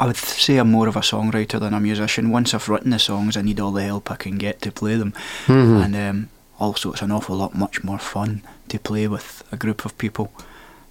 I 0.00 0.06
would 0.06 0.16
say 0.16 0.58
I'm 0.58 0.70
more 0.70 0.88
of 0.88 0.96
a 0.96 1.00
songwriter 1.00 1.58
than 1.60 1.74
a 1.74 1.80
musician. 1.80 2.30
Once 2.32 2.54
I've 2.54 2.68
written 2.68 2.90
the 2.90 2.98
songs, 2.98 3.36
I 3.36 3.42
need 3.42 3.60
all 3.60 3.72
the 3.72 3.82
help 3.84 4.10
I 4.10 4.16
can 4.16 4.36
get 4.38 4.60
to 4.62 4.70
play 4.72 4.96
them, 4.96 5.12
Mhm. 5.46 5.84
and 5.84 5.96
um, 5.96 6.28
also 6.58 6.92
it's 6.92 7.02
an 7.02 7.10
awful 7.12 7.36
lot 7.36 7.54
much 7.54 7.82
more 7.84 7.98
fun 7.98 8.42
to 8.68 8.78
play 8.78 9.08
with 9.08 9.42
a 9.52 9.56
group 9.56 9.84
of 9.84 9.96
people, 9.98 10.28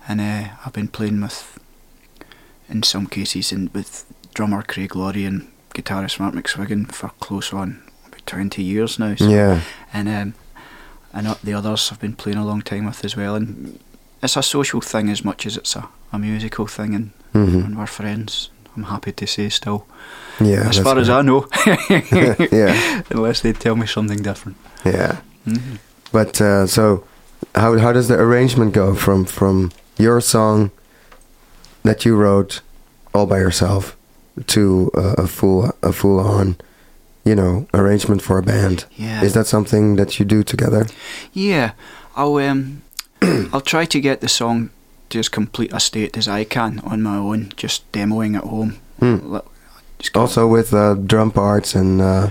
and 0.08 0.20
uh, 0.22 0.50
I've 0.66 0.74
been 0.74 0.88
playing 0.88 1.22
with, 1.22 1.60
in 2.70 2.84
some 2.84 3.06
cases, 3.08 3.52
in, 3.52 3.70
with 3.74 4.06
drummer 4.34 4.64
Craig 4.64 4.96
Laurie 4.96 5.26
and 5.26 5.48
guitarist 5.76 6.20
Mark 6.20 6.34
McSwiggan 6.34 6.92
for 6.92 7.12
close 7.20 7.54
on 7.54 7.82
about 8.08 8.26
twenty 8.26 8.64
years 8.64 8.98
now. 9.00 9.16
So 9.16 9.30
Yeah. 9.30 9.62
and 9.94 10.08
um, 10.10 10.34
and 11.14 11.28
the 11.44 11.54
others 11.54 11.90
I've 11.92 12.00
been 12.00 12.16
playing 12.16 12.38
a 12.40 12.46
long 12.46 12.62
time 12.62 12.86
with 12.86 13.06
as 13.06 13.16
well. 13.18 13.36
And 13.36 13.80
it's 14.24 14.38
a 14.38 14.42
social 14.44 14.82
thing 14.82 15.10
as 15.10 15.24
much 15.24 15.46
as 15.46 15.58
it's 15.58 15.76
a, 15.76 15.88
a 16.12 16.18
musical 16.20 16.68
thing, 16.68 16.96
and, 16.96 17.12
Mhm. 17.34 17.66
and 17.66 17.78
we're 17.78 17.88
friends. 17.88 18.50
I'm 18.78 18.84
happy 18.84 19.12
to 19.12 19.26
say 19.28 19.50
still, 19.50 19.86
Yeah. 20.40 20.70
as 20.70 20.80
far 20.80 20.98
as. 21.00 21.10
I 21.10 21.22
know. 21.22 21.46
Yeah. 22.52 23.02
unless 23.12 23.42
they 23.42 23.54
tell 23.54 23.76
me 23.76 23.86
something 23.88 24.22
different. 24.24 24.58
Yeah. 24.86 25.18
Mhm. 25.46 25.78
But 26.12 26.40
uh, 26.42 26.68
so, 26.68 27.04
how 27.56 27.78
how 27.80 27.94
does 27.94 28.08
the 28.08 28.16
arrangement 28.20 28.74
go 28.74 28.96
from 28.96 29.26
from 29.26 29.72
your 29.98 30.22
song 30.22 30.72
that 31.84 32.06
you 32.06 32.16
wrote 32.16 32.62
all 33.14 33.26
by 33.26 33.38
yourself 33.40 33.96
to 34.48 34.90
uh, 34.96 35.24
a 35.24 35.28
full 35.28 35.72
a 35.82 35.92
full 35.92 36.20
on, 36.20 36.56
you 37.26 37.36
know, 37.36 37.66
arrangement 37.74 38.22
for 38.22 38.38
a 38.38 38.42
band? 38.44 38.86
Yeah. 38.98 39.24
Is 39.24 39.34
that 39.34 39.48
something 39.48 39.96
that 39.98 40.20
you 40.20 40.26
do 40.26 40.44
together? 40.44 40.86
Yeah, 41.34 41.72
I'll 42.16 42.36
um, 42.38 42.82
I'll 43.54 43.62
try 43.62 43.86
to 43.86 44.00
get 44.02 44.22
the 44.22 44.28
song 44.30 44.70
to 45.10 45.20
as 45.20 45.30
complete 45.30 45.74
a 45.74 45.80
state 45.80 46.18
as 46.18 46.28
I 46.28 46.44
can 46.46 46.80
on 46.80 47.02
my 47.02 47.18
own, 47.18 47.52
just 47.58 47.90
demoing 47.92 48.36
at 48.38 48.44
home. 48.46 48.78
Just 50.00 50.16
Also 50.18 50.48
with 50.48 50.74
uh, 50.74 50.96
drum 50.96 51.32
parts 51.32 51.76
and 51.76 52.02
uh, 52.02 52.30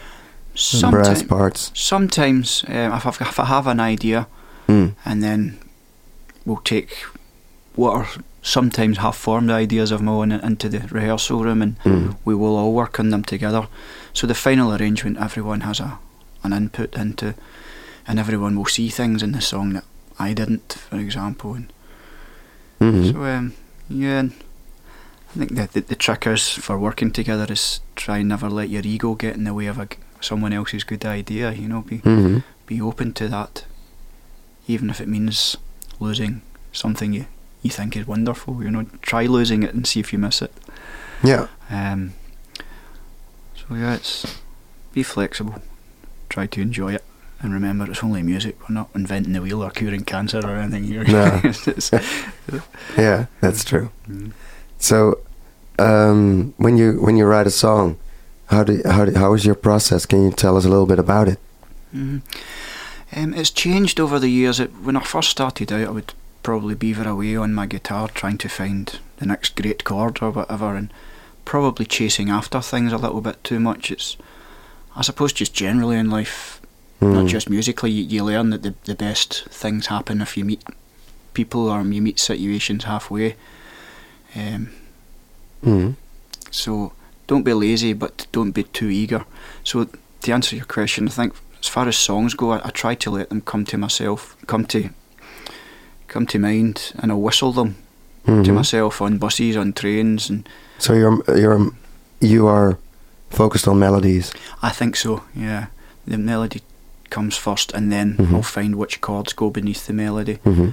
brass 0.91 1.23
parts. 1.23 1.71
sometimes 1.75 2.65
um, 2.69 2.93
if, 2.95 3.07
I've, 3.07 3.21
if 3.21 3.39
I 3.41 3.45
have 3.45 3.67
an 3.67 3.81
idea, 3.81 4.27
Mm. 4.69 4.95
and 5.05 5.21
then 5.23 5.59
we'll 6.47 6.63
take 6.65 6.91
what 7.77 7.95
are 7.95 8.09
sometimes 8.43 8.99
half-formed 8.99 9.51
ideas 9.51 9.91
of 9.93 10.01
my 10.03 10.13
own 10.13 10.33
into 10.33 10.69
the 10.69 10.81
rehearsal 10.91 11.43
room, 11.45 11.63
and 11.63 11.79
Mm. 11.85 12.17
we 12.25 12.35
will 12.35 12.57
all 12.57 12.73
work 12.73 12.99
on 12.99 13.11
them 13.11 13.23
together. 13.25 13.67
So 14.13 14.27
the 14.27 14.35
final 14.35 14.73
arrangement, 14.75 15.19
everyone 15.19 15.61
has 15.61 15.81
a 15.81 15.99
an 16.43 16.53
input 16.55 16.95
into, 16.97 17.35
and 18.09 18.19
everyone 18.19 18.57
will 18.57 18.65
see 18.71 18.89
things 18.89 19.23
in 19.23 19.33
the 19.33 19.41
song 19.43 19.75
that 19.75 19.85
I 20.19 20.33
didn't, 20.33 20.73
for 20.89 20.97
example. 20.99 21.55
And 21.55 21.73
Mhm. 22.81 23.13
so 23.13 23.25
um, 23.25 23.53
yeah, 23.91 24.23
I 25.35 25.39
think 25.39 25.55
the, 25.55 25.69
the 25.73 25.81
the 25.81 25.95
trick 25.97 26.27
is 26.27 26.49
for 26.49 26.79
working 26.79 27.11
together 27.13 27.53
is 27.53 27.81
try 27.95 28.19
and 28.19 28.29
never 28.29 28.49
let 28.49 28.71
your 28.71 28.83
ego 28.87 29.15
get 29.15 29.37
in 29.37 29.45
the 29.45 29.53
way 29.55 29.67
of 29.69 29.79
a 29.79 29.87
someone 30.21 30.55
else's 30.57 30.83
good 30.85 31.05
idea. 31.05 31.53
You 31.53 31.69
know, 31.69 31.83
be 31.83 31.99
Mhm. 31.99 32.43
be 32.67 32.81
open 32.81 33.13
to 33.13 33.29
that, 33.29 33.65
even 34.67 34.89
if 34.91 35.01
it 35.01 35.09
means 35.09 35.57
losing 36.01 36.41
something 36.73 37.13
you, 37.13 37.27
you 37.63 37.71
think 37.71 37.97
is 37.97 38.07
wonderful. 38.07 38.63
You 38.63 38.71
know, 38.71 38.87
try 39.03 39.27
losing 39.27 39.63
it 39.63 39.75
and 39.75 39.87
see 39.87 40.01
if 40.01 40.13
you 40.13 40.19
miss 40.19 40.43
it. 40.43 40.53
Yeah. 41.23 41.49
Um, 41.71 42.15
so 43.55 43.75
yeah, 43.75 43.95
it's 43.95 44.39
be 44.93 45.03
flexible, 45.03 45.61
try 46.29 46.47
to 46.47 46.61
enjoy 46.61 46.95
it, 46.95 47.05
and 47.41 47.53
remember 47.53 47.89
it's 47.91 48.03
only 48.03 48.23
music. 48.23 48.57
We're 48.69 48.75
not 48.75 48.89
inventing 48.95 49.33
the 49.35 49.43
wheel 49.43 49.63
or 49.63 49.71
curing 49.71 50.05
cancer 50.05 50.41
or 50.45 50.57
anything 50.57 50.85
here. 50.85 51.05
No. 51.05 51.41
Yeah, 52.97 53.27
that's 53.41 53.65
true. 53.65 53.91
Mm. 54.09 54.33
So, 54.79 55.21
um, 55.79 56.55
when 56.57 56.77
you 56.77 57.01
when 57.01 57.17
you 57.17 57.27
write 57.27 57.47
a 57.47 57.51
song, 57.51 57.97
how 58.47 58.65
do 58.65 58.83
how 58.85 59.05
do, 59.05 59.15
how 59.17 59.35
is 59.35 59.45
your 59.45 59.55
process? 59.55 60.07
Can 60.07 60.25
you 60.25 60.33
tell 60.33 60.57
us 60.57 60.65
a 60.65 60.69
little 60.69 60.87
bit 60.87 60.99
about 60.99 61.29
it? 61.29 61.39
Mhm. 61.95 62.23
Um, 63.17 63.35
it's 63.35 63.51
changed 63.51 64.01
over 64.01 64.19
the 64.19 64.29
years. 64.29 64.61
It, 64.61 64.71
when 64.83 64.97
I 64.97 65.01
first 65.01 65.31
started 65.31 65.73
out, 65.73 65.89
I 65.89 65.91
would 65.91 66.13
probably 66.43 66.75
beaver 66.75 67.09
away 67.09 67.37
on 67.37 67.55
my 67.55 67.67
guitar 67.67 68.09
trying 68.09 68.39
to 68.39 68.49
find 68.49 68.99
the 69.19 69.27
next 69.27 69.57
great 69.61 69.85
chord 69.85 70.23
or 70.23 70.31
whatever, 70.31 70.75
and 70.75 70.93
probably 71.45 71.85
chasing 71.85 72.31
after 72.31 72.61
things 72.61 72.93
a 72.93 72.97
little 72.99 73.21
bit 73.21 73.43
too 73.45 73.61
much. 73.61 73.91
It's, 73.91 74.17
I 74.97 75.03
suppose, 75.03 75.33
just 75.33 75.55
generally 75.55 75.97
in 75.97 76.11
life, 76.11 76.61
not 77.01 77.25
Mm. 77.25 77.29
just 77.29 77.49
musically, 77.51 77.91
you, 77.91 78.05
you 78.05 78.25
learn 78.25 78.51
that 78.51 78.63
the, 78.63 78.75
the 78.85 78.95
best 78.95 79.45
things 79.51 79.87
happen 79.87 80.21
if 80.21 80.37
you 80.37 80.45
meet 80.45 80.63
people 81.35 81.69
or 81.69 81.83
you 81.83 82.03
meet 82.03 82.19
situations 82.19 82.85
halfway. 82.85 83.37
Um, 84.37 84.71
Mm. 85.65 85.97
so 86.51 86.93
don't 87.27 87.43
be 87.45 87.53
lazy, 87.53 87.93
but 87.93 88.27
don't 88.33 88.53
be 88.53 88.63
too 88.65 88.89
eager. 88.89 89.25
So 89.63 89.89
to 90.23 90.33
answer 90.33 90.57
your 90.57 90.65
question, 90.65 91.07
I 91.09 91.11
think 91.11 91.35
as 91.61 91.69
far 91.69 91.87
as 91.89 91.97
songs 91.99 92.35
go, 92.35 92.53
I, 92.53 92.61
I 92.67 92.71
try 92.71 92.95
to 92.97 93.11
let 93.11 93.29
them 93.29 93.43
come 93.43 93.65
to 93.67 93.77
myself, 93.79 94.37
come 94.47 94.65
to 94.67 94.91
come 96.13 96.27
to 96.27 96.39
mind, 96.39 96.93
and 96.99 97.11
I'll 97.13 97.21
whistle 97.21 97.53
them 97.53 97.75
to 98.27 98.33
Mhm. 98.33 98.55
myself 98.55 99.01
on 99.01 99.19
buses, 99.19 99.57
on 99.57 99.73
trains, 99.73 100.31
and 100.31 100.49
So 100.79 100.93
you're 100.95 101.23
you're 101.37 101.71
you 102.21 102.47
are 102.49 102.77
focused 103.31 103.69
on 103.69 103.79
melodies. 103.79 104.33
I 104.63 104.71
think 104.71 104.97
so. 104.97 105.23
Yeah, 105.35 105.67
the 106.07 106.19
melody 106.19 106.61
comes 107.11 107.37
first, 107.37 107.73
and 107.75 107.91
then 107.91 108.17
Mhm. 108.17 108.35
I'll 108.35 108.43
find 108.43 108.75
which 108.75 109.01
chords 109.01 109.33
go 109.35 109.51
beneath 109.51 109.87
the 109.87 109.93
melody, 109.93 110.39
hmm 110.45 110.69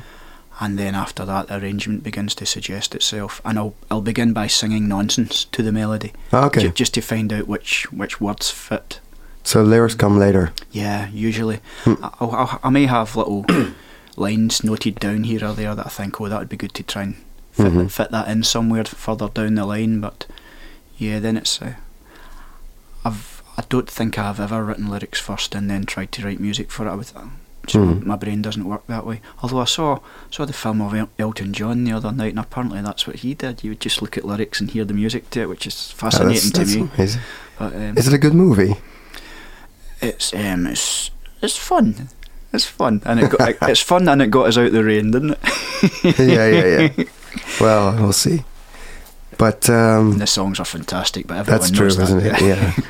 and 0.59 0.77
then 0.79 0.95
after 0.95 1.25
that, 1.25 1.47
the 1.47 1.55
arrangement 1.57 2.03
begins 2.03 2.33
to 2.35 2.45
suggest 2.45 2.95
itself, 2.95 3.41
and 3.45 3.57
I'll 3.59 3.73
I'll 3.91 4.01
begin 4.01 4.33
by 4.33 4.47
singing 4.47 4.87
nonsense 4.87 5.45
to 5.51 5.63
the 5.63 5.71
melody, 5.71 6.11
Okay. 6.33 6.61
ju- 6.61 6.71
just 6.79 6.93
to 6.93 7.01
find 7.01 7.31
out 7.33 7.47
which 7.47 7.87
which 7.91 8.19
words 8.21 8.49
fit. 8.51 8.99
So 9.43 9.63
lyrics 9.63 9.95
come 9.95 10.19
later. 10.19 10.51
Yeah, 10.71 11.07
usually. 11.13 11.59
Hmm. 11.85 11.93
I, 12.03 12.09
I'll, 12.19 12.59
I 12.63 12.69
may 12.69 12.85
have 12.87 13.15
little 13.15 13.45
lines 14.17 14.63
noted 14.63 14.95
down 14.99 15.23
here 15.23 15.45
or 15.45 15.53
there 15.53 15.73
that 15.75 15.85
I 15.85 15.89
think, 15.89 16.19
oh, 16.19 16.27
that 16.27 16.39
would 16.39 16.49
be 16.49 16.57
good 16.57 16.73
to 16.73 16.83
try 16.83 17.03
and 17.03 17.15
fit, 17.51 17.71
Mhm. 17.71 17.89
fit 17.91 18.11
that 18.11 18.27
in 18.27 18.43
somewhere 18.43 18.83
further 18.83 19.29
down 19.29 19.55
the 19.55 19.65
line. 19.65 19.99
But 20.01 20.25
yeah, 20.97 21.19
then 21.19 21.37
it's. 21.37 21.61
Uh, 21.61 21.73
I've. 23.05 23.41
I 23.59 23.63
don't 23.69 23.89
think 23.89 24.19
I've 24.19 24.39
ever 24.39 24.63
written 24.63 24.87
lyrics 24.87 25.19
first 25.19 25.55
and 25.55 25.67
then 25.69 25.85
tried 25.85 26.11
to 26.13 26.23
write 26.23 26.39
music 26.39 26.69
for 26.69 26.85
it. 26.87 26.91
I 26.91 26.95
would, 26.95 27.07
so 27.07 27.79
Mhm. 27.79 28.05
my 28.05 28.15
brain 28.15 28.41
doesn't 28.43 28.65
work 28.65 28.85
that 28.87 29.03
way. 29.05 29.19
Although 29.41 29.61
I 29.61 29.65
saw 29.65 29.99
saw 30.29 30.45
the 30.45 30.53
film 30.53 30.79
of 30.79 30.93
El- 30.93 31.09
Elton 31.17 31.53
John 31.53 31.83
the 31.83 31.91
other 31.93 32.11
night, 32.11 32.29
and 32.33 32.39
apparently 32.39 32.81
that's 32.81 33.07
what 33.07 33.17
he 33.17 33.33
did. 33.33 33.63
You 33.63 33.71
would 33.71 33.79
just 33.79 33.99
look 34.01 34.15
at 34.17 34.25
lyrics 34.25 34.59
and 34.61 34.69
hear 34.69 34.85
the 34.85 34.93
music 34.93 35.31
to 35.31 35.41
it, 35.41 35.49
which 35.49 35.65
is 35.65 35.89
Oh, 35.93 35.97
fascinating 35.97 36.33
that's, 36.33 36.51
to 36.51 36.57
that's 36.59 36.75
me. 36.75 36.89
amazing. 36.97 37.21
But 37.57 37.75
um, 37.75 37.97
Is 37.97 38.07
it 38.07 38.13
a 38.13 38.17
good 38.19 38.35
movie? 38.35 38.75
it's 40.01 40.33
um 40.35 40.67
it's 40.67 41.09
it's 41.41 41.57
fun. 41.57 42.09
It's 42.53 42.65
fun, 42.65 43.01
and 43.05 43.19
it 43.19 43.29
got, 43.31 43.55
it's 43.69 43.81
fun, 43.81 44.07
and 44.07 44.21
it 44.21 44.31
got 44.31 44.47
us 44.47 44.57
out 44.57 44.71
the 44.71 44.83
rain, 44.83 45.11
didn't 45.11 45.31
it? 45.31 46.19
yeah, 46.19 46.47
yeah, 46.47 46.89
yeah. 46.97 47.05
Well, 47.59 47.93
we'll 48.01 48.13
see. 48.13 48.43
But 49.37 49.69
um, 49.69 50.17
the 50.17 50.25
songs 50.27 50.59
are 50.59 50.65
fantastic, 50.65 51.27
but 51.27 51.37
everyone 51.37 51.59
that's 51.61 51.71
true, 51.71 51.91
that. 51.91 52.03
isn't 52.03 52.25
it? 52.25 52.41
Yeah. 52.41 52.73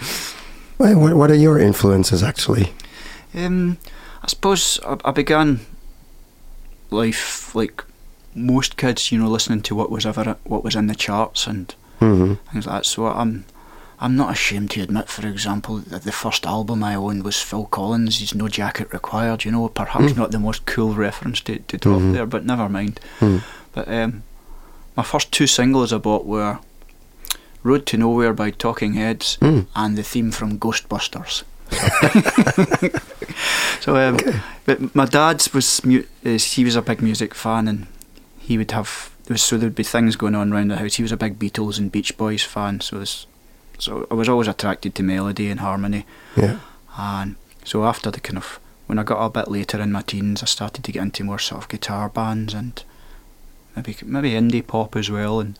Well, 0.79 0.99
what, 0.99 1.15
what 1.15 1.31
are 1.31 1.35
your 1.35 1.57
influences 1.59 2.21
actually? 2.21 2.71
Um, 3.33 3.79
I 4.21 4.27
suppose 4.27 4.79
I, 4.85 4.97
I 5.05 5.09
began 5.11 5.61
life 6.91 7.55
like 7.55 7.83
most 8.35 8.77
kids, 8.77 9.11
you 9.11 9.17
know, 9.17 9.27
listening 9.27 9.63
to 9.63 9.75
what 9.75 9.89
was 9.89 10.05
ever 10.05 10.37
what 10.43 10.63
was 10.63 10.75
in 10.75 10.85
the 10.85 10.93
charts 10.93 11.47
and 11.47 11.73
hmm 11.99 12.35
things 12.51 12.67
like 12.67 12.75
that. 12.75 12.85
So 12.85 13.07
I'm 13.07 13.45
I'm 13.99 14.15
not 14.15 14.31
ashamed 14.31 14.71
to 14.71 14.81
admit, 14.81 15.10
for 15.10 15.25
example, 15.27 15.77
that 15.79 16.03
the 16.03 16.12
first 16.12 16.45
album 16.45 16.83
I 16.83 16.95
owned 16.95 17.23
was 17.23 17.41
Phil 17.41 17.65
Collins' 17.65 18.33
No 18.36 18.47
Jacket 18.47 18.93
Required." 18.93 19.43
You 19.45 19.51
know, 19.51 19.67
perhaps 19.69 20.13
Mm. 20.13 20.17
not 20.17 20.31
the 20.31 20.39
most 20.39 20.65
cool 20.65 20.93
reference 20.93 21.41
to 21.41 21.57
to 21.67 21.77
drop 21.77 22.01
Mhm. 22.01 22.13
there, 22.13 22.25
but 22.27 22.45
never 22.45 22.69
mind. 22.69 22.99
Mm. 23.19 23.41
But 23.73 23.88
um, 23.88 24.23
my 24.95 25.03
first 25.03 25.31
two 25.31 25.47
singles 25.47 25.91
I 25.91 25.97
bought 25.97 26.25
were 26.25 26.60
"Road 27.63 27.86
to 27.88 27.97
Nowhere" 27.97 28.33
by 28.33 28.51
Talking 28.51 28.93
Heads 28.93 29.38
Mm. 29.41 29.65
and 29.75 29.97
the 29.97 30.03
theme 30.03 30.31
from 30.31 30.60
Ghostbusters. 30.60 31.43
so, 33.79 33.95
um, 33.97 34.15
Okay. 34.15 34.39
but 34.65 34.95
my 34.95 35.05
dad's 35.05 35.53
was 35.53 35.83
mu- 35.83 36.03
is, 36.23 36.53
he 36.53 36.63
was 36.63 36.75
a 36.75 36.81
big 36.81 37.01
music 37.01 37.33
fan, 37.36 37.67
and 37.67 37.88
he 38.39 38.57
would 38.57 38.71
have 38.71 39.10
so 39.36 39.57
there'd 39.57 39.75
be 39.75 39.83
things 39.83 40.15
going 40.15 40.36
on 40.36 40.53
around 40.53 40.69
the 40.69 40.77
house. 40.77 40.95
He 40.95 41.03
was 41.03 41.12
a 41.12 41.17
big 41.17 41.38
Beatles 41.38 41.77
and 41.77 41.91
Beach 41.91 42.15
Boys 42.17 42.43
fan, 42.43 42.79
so 42.79 42.99
this, 42.99 43.25
so 43.79 44.07
I 44.11 44.13
was 44.13 44.29
always 44.29 44.47
attracted 44.47 44.93
to 44.95 45.03
melody 45.03 45.49
and 45.51 45.59
harmony, 45.59 46.05
Yeah. 46.35 46.57
and 46.97 47.35
so 47.65 47.83
after 47.85 48.11
the 48.11 48.19
kind 48.19 48.37
of 48.37 48.59
when 48.87 48.99
I 48.99 49.03
got 49.03 49.23
a 49.25 49.29
bit 49.29 49.51
later 49.51 49.81
in 49.81 49.91
my 49.91 50.01
teens, 50.01 50.41
I 50.41 50.45
started 50.45 50.83
to 50.85 50.91
get 50.91 51.01
into 51.03 51.23
more 51.23 51.39
sort 51.39 51.61
of 51.63 51.69
guitar 51.69 52.09
bands 52.09 52.53
and 52.53 52.81
maybe 53.75 53.95
maybe 54.05 54.31
indie 54.31 54.65
pop 54.65 54.95
as 54.95 55.09
well, 55.09 55.39
and 55.39 55.57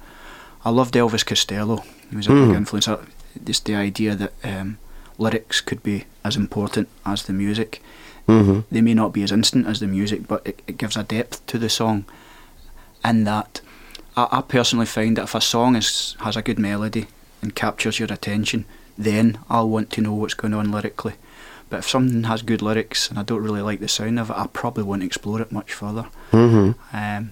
I 0.66 0.70
loved 0.70 0.96
Elvis 0.96 1.26
Costello. 1.26 1.84
He 2.10 2.16
was 2.16 2.28
a 2.28 2.32
Mm. 2.32 2.48
big 2.48 2.56
influence. 2.58 2.88
Uh, 2.88 2.98
Just 3.46 3.66
the 3.66 3.76
idea 3.76 4.16
that 4.16 4.32
um, 4.44 4.78
lyrics 5.20 5.62
could 5.62 5.84
be 5.84 6.06
as 6.24 6.36
important 6.36 6.88
as 7.06 7.24
the 7.24 7.34
music. 7.34 7.82
hmm 8.28 8.62
They 8.72 8.82
may 8.82 8.94
not 8.94 9.14
be 9.14 9.24
as 9.24 9.32
instant 9.32 9.68
as 9.68 9.80
the 9.80 9.88
music, 9.88 10.28
but 10.28 10.42
it, 10.48 10.62
it 10.68 10.78
gives 10.78 10.98
a 10.98 11.04
depth 11.04 11.46
to 11.48 11.60
the 11.60 11.70
song. 11.70 12.06
And 13.04 13.28
that, 13.28 13.62
I, 14.16 14.28
I 14.32 14.42
personally 14.42 14.88
find 14.88 15.18
that 15.18 15.24
if 15.26 15.36
a 15.36 15.42
song 15.42 15.76
is, 15.76 16.16
has 16.20 16.36
a 16.38 16.42
good 16.42 16.58
melody 16.60 17.06
and 17.42 17.56
captures 17.56 18.00
your 18.00 18.12
attention, 18.12 18.66
then 18.98 19.38
I'll 19.50 19.70
want 19.70 19.90
to 19.92 20.02
know 20.02 20.14
what's 20.14 20.34
going 20.34 20.54
on 20.54 20.72
lyrically. 20.72 21.14
But 21.70 21.80
if 21.80 21.90
something 21.90 22.24
has 22.24 22.42
good 22.42 22.62
lyrics 22.62 23.10
and 23.10 23.20
I 23.20 23.24
don't 23.24 23.44
really 23.44 23.62
like 23.62 23.80
the 23.80 23.88
sound 23.90 24.20
of 24.20 24.30
it, 24.30 24.38
I 24.38 24.48
probably 24.48 24.84
won't 24.84 25.04
explore 25.04 25.42
it 25.42 25.52
much 25.52 25.74
further. 25.74 26.08
hmm 26.32 26.72
Um, 26.94 27.32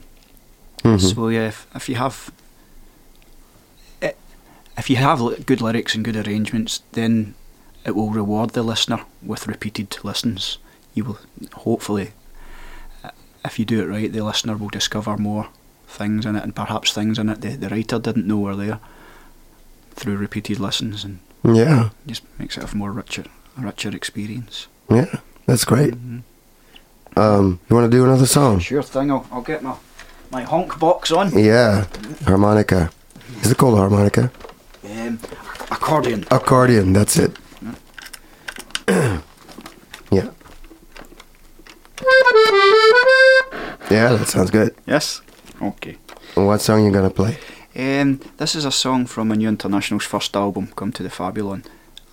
hmm 0.83 0.97
so 0.97 1.29
yeah, 1.29 1.47
if, 1.47 1.67
if 1.73 1.89
you 1.89 1.95
have 1.95 2.31
i- 4.01 4.13
if 4.77 4.89
you 4.89 4.97
have 4.97 5.45
good 5.45 5.61
lyrics 5.61 5.95
and 5.95 6.03
good 6.05 6.15
arrangements, 6.27 6.81
then 6.91 7.33
it 7.85 7.95
will 7.95 8.09
reward 8.11 8.51
the 8.51 8.63
listener 8.63 8.99
with 9.23 9.47
repeated 9.47 9.97
listens. 10.03 10.57
You 10.93 11.03
will 11.05 11.19
hopefully, 11.53 12.11
uh, 13.03 13.09
if 13.43 13.57
you 13.59 13.65
do 13.65 13.81
it 13.81 13.85
right, 13.87 14.11
the 14.11 14.23
listener 14.23 14.57
will 14.57 14.69
discover 14.69 15.17
more 15.17 15.47
things 15.87 16.25
in 16.25 16.35
it, 16.35 16.43
and 16.43 16.55
perhaps 16.55 16.93
things 16.93 17.17
in 17.19 17.29
it 17.29 17.41
the, 17.41 17.55
the 17.55 17.69
writer 17.69 17.99
didn't 17.99 18.27
know 18.27 18.37
were 18.39 18.55
there 18.55 18.79
through 19.95 20.17
repeated 20.17 20.59
listens, 20.59 21.03
and 21.05 21.19
Yeah. 21.43 21.89
just 22.07 22.23
makes 22.39 22.57
it 22.57 22.63
a 22.71 22.75
more 22.75 22.91
richer, 22.91 23.23
a 23.57 23.61
richer 23.61 23.95
experience. 23.95 24.67
Yeah. 24.89 25.19
That's 25.45 25.65
great. 25.65 25.93
Mhm. 25.93 26.21
Um, 27.17 27.59
you 27.69 27.75
want 27.75 27.89
to 27.91 27.97
do 27.97 28.03
another 28.03 28.25
song? 28.25 28.59
Sure 28.59 28.83
thing. 28.83 29.09
I'll, 29.11 29.25
I'll 29.31 29.41
get 29.41 29.61
my 29.63 29.75
my 30.31 30.43
honk 30.43 30.79
box 30.79 31.11
on. 31.11 31.31
Yeah. 31.37 31.85
Harmonica. 32.25 32.89
Is 33.41 33.51
it 33.51 33.57
called 33.57 33.77
harmonica? 33.77 34.31
Um, 34.83 35.19
accordion. 35.71 36.25
Accordion. 36.31 36.93
That's 36.93 37.17
it. 37.17 37.37
yeah. 40.11 40.29
Yeah, 43.91 44.13
that 44.17 44.27
sounds 44.27 44.51
good. 44.51 44.75
Yes. 44.85 45.21
Okay. 45.61 45.97
What 46.33 46.59
song 46.61 46.83
you 46.85 46.91
gonna 46.91 47.09
play? 47.09 47.37
Um, 47.77 48.21
this 48.37 48.55
is 48.55 48.63
a 48.63 48.71
song 48.71 49.05
from 49.05 49.31
a 49.31 49.35
new 49.35 49.49
International's 49.49 50.05
first 50.05 50.33
album, 50.35 50.67
Come 50.77 50.93
to 50.93 51.03
the 51.03 51.09
Fabulon, 51.09 51.65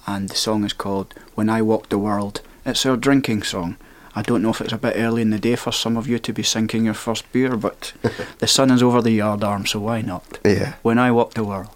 and 0.09 0.29
the 0.29 0.35
song 0.35 0.65
is 0.65 0.73
called 0.73 1.15
When 1.37 1.49
I 1.49 1.63
Walk 1.63 1.89
the 1.89 1.99
World. 1.99 2.41
It's 2.67 2.85
our 2.85 2.97
drinking 2.97 3.45
song. 3.45 3.77
I 4.17 4.23
don't 4.23 4.43
know 4.43 4.51
if 4.51 4.61
it's 4.61 4.73
a 4.73 4.79
bit 4.79 4.97
early 4.97 5.23
in 5.23 5.31
the 5.31 5.39
day 5.39 5.55
for 5.55 5.71
some 5.71 5.97
of 5.97 6.09
you 6.09 6.19
to 6.19 6.33
be 6.33 6.43
sinking 6.43 6.85
your 6.85 6.95
first 6.95 7.31
beer, 7.31 7.57
but 7.57 7.93
the 8.39 8.49
sun 8.49 8.73
is 8.73 8.83
over 8.83 9.01
the 9.01 9.13
yard 9.13 9.45
arm, 9.45 9.65
so 9.65 9.79
why 9.79 10.03
not? 10.03 10.41
Yeah. 10.45 10.75
When 10.83 10.99
I 10.99 11.13
Walk 11.13 11.35
the 11.35 11.45
World. 11.45 11.69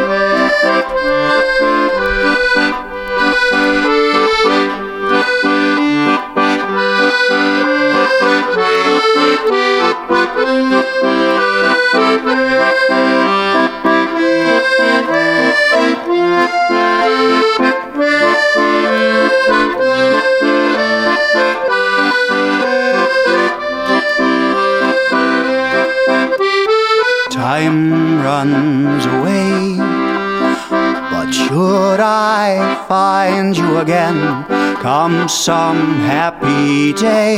come 34.98 35.28
some 35.28 36.00
happy 36.00 36.92
day, 36.92 37.36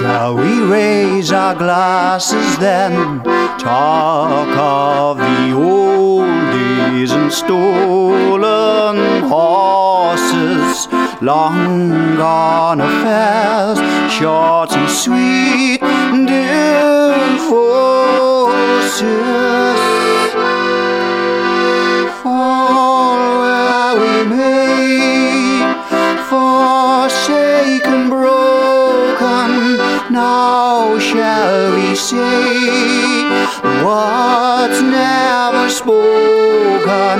shall 0.00 0.34
we 0.34 0.62
raise 0.62 1.30
our 1.32 1.54
glasses 1.54 2.56
then, 2.56 3.22
talk 3.58 4.56
of 4.56 5.18
the 5.18 5.52
old 5.52 6.26
days 6.50 7.12
and 7.12 7.30
stolen 7.30 8.96
horses, 9.28 10.88
long 11.20 12.16
gone 12.16 12.80
affairs, 12.80 13.78
short 14.10 14.72
and 14.72 14.88
sweet 14.88 15.78
divorces. 16.26 17.50
Fall 17.50 17.98
forsaken, 26.28 28.10
broken. 28.10 29.50
Now 30.12 30.98
shall 30.98 31.74
we 31.74 31.94
say 31.94 33.24
what's 33.84 34.80
never 34.82 35.68
spoken? 35.70 37.16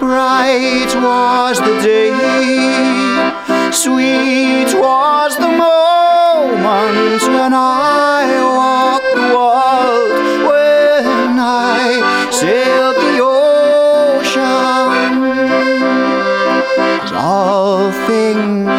Bright 0.00 0.92
was 0.96 1.58
the 1.60 1.76
day, 1.82 2.12
sweet 3.70 4.74
was 4.74 5.36
the 5.36 5.48
moment 5.48 7.22
when 7.22 7.54
I 7.54 8.09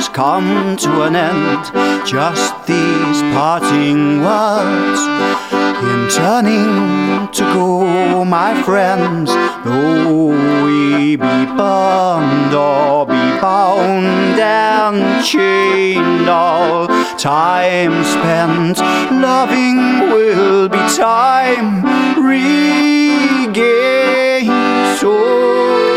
things 0.01 0.15
come 0.15 0.75
to 0.77 1.03
an 1.03 1.15
end, 1.15 1.65
just 2.07 2.65
these 2.65 3.21
parting 3.33 4.21
words. 4.21 5.01
In 5.83 6.09
turning 6.09 7.27
to 7.31 7.41
go, 7.53 8.25
my 8.25 8.61
friends, 8.63 9.31
though 9.63 10.63
we 10.63 11.15
be 11.15 11.45
burned 11.55 12.53
or 12.53 13.05
be 13.05 13.39
bound 13.41 14.39
and 14.39 15.23
chained, 15.25 16.27
all 16.29 16.87
time 17.17 18.03
spent 18.03 18.79
loving 19.21 20.09
will 20.11 20.69
be 20.69 20.79
time 20.95 21.83
regained. 22.23 23.41
So 24.99 25.90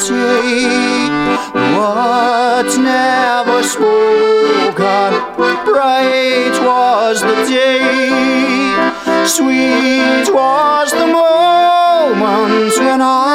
say 0.00 1.08
what's 1.76 2.76
never 2.78 3.62
spoken? 3.62 5.12
Bright 5.66 6.56
was 6.62 7.20
the 7.20 7.36
day, 7.46 7.80
sweet 9.26 10.26
was 10.32 10.90
the 10.92 11.06
moment 11.06 12.72
when 12.78 13.00
I 13.02 13.29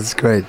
that's 0.00 0.14
great. 0.14 0.44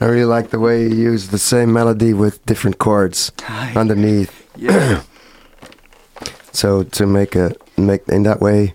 I 0.00 0.04
really 0.04 0.24
like 0.24 0.50
the 0.50 0.60
way 0.60 0.82
you 0.82 0.94
use 0.94 1.28
the 1.28 1.38
same 1.38 1.72
melody 1.72 2.12
with 2.14 2.44
different 2.46 2.78
chords 2.78 3.32
Aye. 3.48 3.72
underneath. 3.74 4.30
Yeah, 4.56 5.02
So 6.52 6.82
to 6.84 7.06
make 7.06 7.34
a 7.36 7.52
make 7.76 8.08
in 8.08 8.22
that 8.24 8.40
way, 8.40 8.74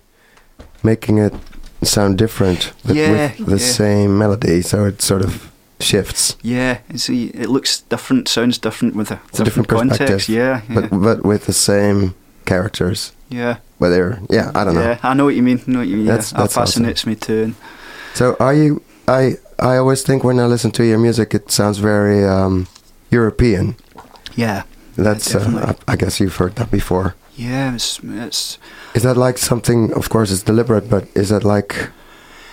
making 0.84 1.18
it 1.20 1.34
sound 1.82 2.18
different 2.18 2.74
but 2.86 2.96
Yeah, 2.96 3.10
with 3.38 3.46
the 3.46 3.58
yeah. 3.58 3.72
same 3.72 4.18
melody, 4.18 4.62
so 4.62 4.86
it 4.86 5.02
sort 5.02 5.24
of 5.24 5.50
shifts. 5.80 6.36
yeah. 6.42 6.78
See, 6.96 7.26
it 7.34 7.50
looks 7.50 7.82
different, 7.90 8.28
sounds 8.28 8.58
different 8.58 8.96
with 8.96 9.12
a 9.12 9.20
a 9.40 9.44
different 9.44 9.68
context. 9.70 10.30
Yeah, 10.30 10.62
yeah, 10.70 10.76
But 10.76 10.90
but 10.90 11.24
with 11.26 11.46
the 11.46 11.54
same 11.54 12.14
characters. 12.46 13.14
yeah. 13.30 13.58
Whether 13.80 14.20
yeah, 14.30 14.52
I 14.56 14.64
don't 14.64 14.76
know. 14.76 14.82
Yeah, 14.90 15.00
I 15.04 15.14
know 15.14 15.26
what 15.26 15.36
you 15.36 15.44
mean. 15.44 15.60
Know 15.68 15.80
what 15.80 15.88
you 15.88 15.98
mean. 15.98 16.06
That's- 16.08 16.32
yeah, 16.32 16.40
that's 16.40 16.54
that 16.56 16.62
fascinates 16.62 17.06
me 17.06 17.16
too. 17.16 17.54
So 18.14 18.36
are 18.40 18.54
you? 18.54 18.82
I 19.08 19.38
I 19.60 19.78
always 19.78 20.04
think 20.04 20.24
when 20.24 20.40
I 20.40 20.46
listen 20.46 20.72
to 20.72 20.84
your 20.84 21.00
music, 21.00 21.34
it 21.34 21.52
sounds 21.52 21.78
very 21.80 22.26
um, 22.26 22.68
European. 23.12 23.76
yeah, 24.36 24.64
That's 24.96 25.36
uh. 25.36 25.76
I, 25.88 25.94
I 25.94 25.96
guess 25.96 26.20
you've 26.20 26.36
heard 26.38 26.56
that 26.56 26.72
before. 26.72 27.16
Yeah, 27.36 27.74
it's, 27.76 28.00
it's 28.04 28.60
Is 28.94 29.04
that 29.04 29.18
like 29.18 29.38
something? 29.40 29.92
Of 29.94 30.10
course, 30.10 30.32
it's 30.32 30.44
deliberate, 30.44 30.90
but 30.90 31.08
is 31.16 31.30
that 31.30 31.44
like? 31.44 31.90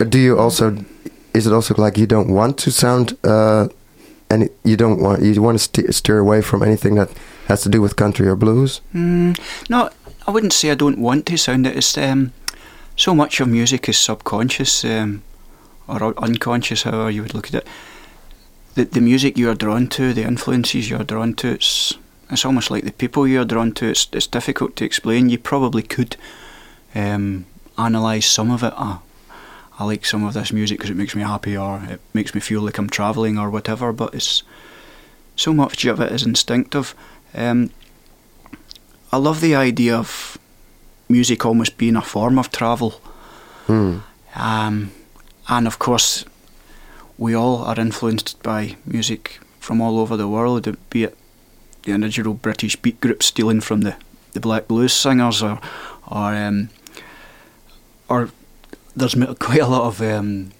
Do 0.08 0.18
you 0.18 0.38
also? 0.38 0.76
Is 1.34 1.46
it 1.46 1.52
also 1.52 1.74
like 1.74 1.98
you 1.98 2.06
don't 2.06 2.32
want 2.32 2.58
to 2.58 2.70
sound? 2.70 3.16
Uh, 3.22 3.68
and 4.30 4.48
you 4.64 4.76
don't 4.76 5.00
want 5.00 5.22
you 5.22 5.42
want 5.42 5.58
to 5.58 5.64
st- 5.64 5.94
steer 5.94 6.18
away 6.18 6.40
from 6.42 6.62
anything 6.62 6.94
that 6.94 7.10
has 7.48 7.62
to 7.62 7.68
do 7.68 7.82
with 7.82 7.96
country 7.96 8.28
or 8.28 8.36
blues? 8.36 8.80
Mm, 8.94 9.38
no, 9.68 9.90
I 10.26 10.30
wouldn't 10.30 10.52
say 10.52 10.70
I 10.70 10.74
don't 10.76 10.98
want 10.98 11.26
to 11.26 11.36
sound 11.36 11.66
it. 11.66 11.76
It's 11.76 11.98
um, 11.98 12.32
so 12.96 13.14
much 13.14 13.40
of 13.40 13.48
music 13.48 13.88
is 13.88 13.98
subconscious 13.98 14.84
um, 14.84 15.22
or 15.90 16.14
unconscious, 16.22 16.82
however 16.82 17.10
you 17.10 17.22
would 17.22 17.34
look 17.34 17.48
at 17.48 17.54
it. 17.54 17.66
The, 18.74 18.84
the 18.84 19.00
music 19.00 19.36
you 19.36 19.50
are 19.50 19.54
drawn 19.54 19.88
to, 19.88 20.12
the 20.12 20.22
influences 20.22 20.88
you 20.88 20.96
are 20.96 21.04
drawn 21.04 21.34
to, 21.34 21.48
it's 21.48 21.94
it's 22.30 22.44
almost 22.44 22.70
like 22.70 22.84
the 22.84 22.92
people 22.92 23.26
you 23.26 23.40
are 23.40 23.44
drawn 23.44 23.72
to. 23.72 23.86
It's 23.86 24.08
it's 24.12 24.26
difficult 24.26 24.76
to 24.76 24.84
explain. 24.84 25.28
You 25.28 25.38
probably 25.38 25.82
could 25.82 26.16
um, 26.94 27.46
analyse 27.76 28.26
some 28.26 28.50
of 28.50 28.62
it. 28.62 28.72
Ah, 28.76 29.02
I 29.78 29.84
like 29.84 30.04
some 30.04 30.24
of 30.24 30.34
this 30.34 30.52
music 30.52 30.78
because 30.78 30.90
it 30.90 30.96
makes 30.96 31.16
me 31.16 31.22
happy, 31.22 31.56
or 31.56 31.82
it 31.88 32.00
makes 32.14 32.34
me 32.34 32.40
feel 32.40 32.62
like 32.62 32.78
I'm 32.78 32.90
travelling, 32.90 33.38
or 33.38 33.50
whatever. 33.50 33.92
But 33.92 34.14
it's 34.14 34.44
so 35.36 35.52
much 35.52 35.84
of 35.84 36.00
it 36.00 36.12
is 36.12 36.22
instinctive. 36.22 36.94
Um, 37.34 37.70
I 39.12 39.16
love 39.16 39.40
the 39.40 39.56
idea 39.56 39.96
of 39.96 40.38
music 41.08 41.44
almost 41.44 41.76
being 41.76 41.96
a 41.96 42.02
form 42.02 42.38
of 42.38 42.52
travel. 42.52 43.00
Hmm. 43.66 43.98
Um, 44.36 44.92
and 45.50 45.66
of 45.66 45.78
course, 45.78 46.24
we 47.18 47.34
all 47.34 47.58
are 47.64 47.78
influenced 47.80 48.42
by 48.42 48.76
music 48.86 49.40
from 49.58 49.80
all 49.82 49.98
over 49.98 50.16
the 50.16 50.26
world, 50.28 50.76
be 50.90 51.04
it 51.04 51.16
the 51.82 51.92
original 51.92 52.34
British 52.34 52.76
beat 52.76 53.00
group 53.00 53.22
stealing 53.22 53.60
from 53.62 53.80
the, 53.82 53.94
the 54.32 54.40
black 54.40 54.66
blues 54.68 54.92
singers, 54.92 55.42
or 55.42 55.58
or 56.06 56.34
um, 56.34 56.68
or 58.08 58.28
there's 58.96 59.14
quite 59.38 59.60
a 59.60 59.66
lot 59.66 59.82
of, 59.86 60.00
um, 60.02 60.50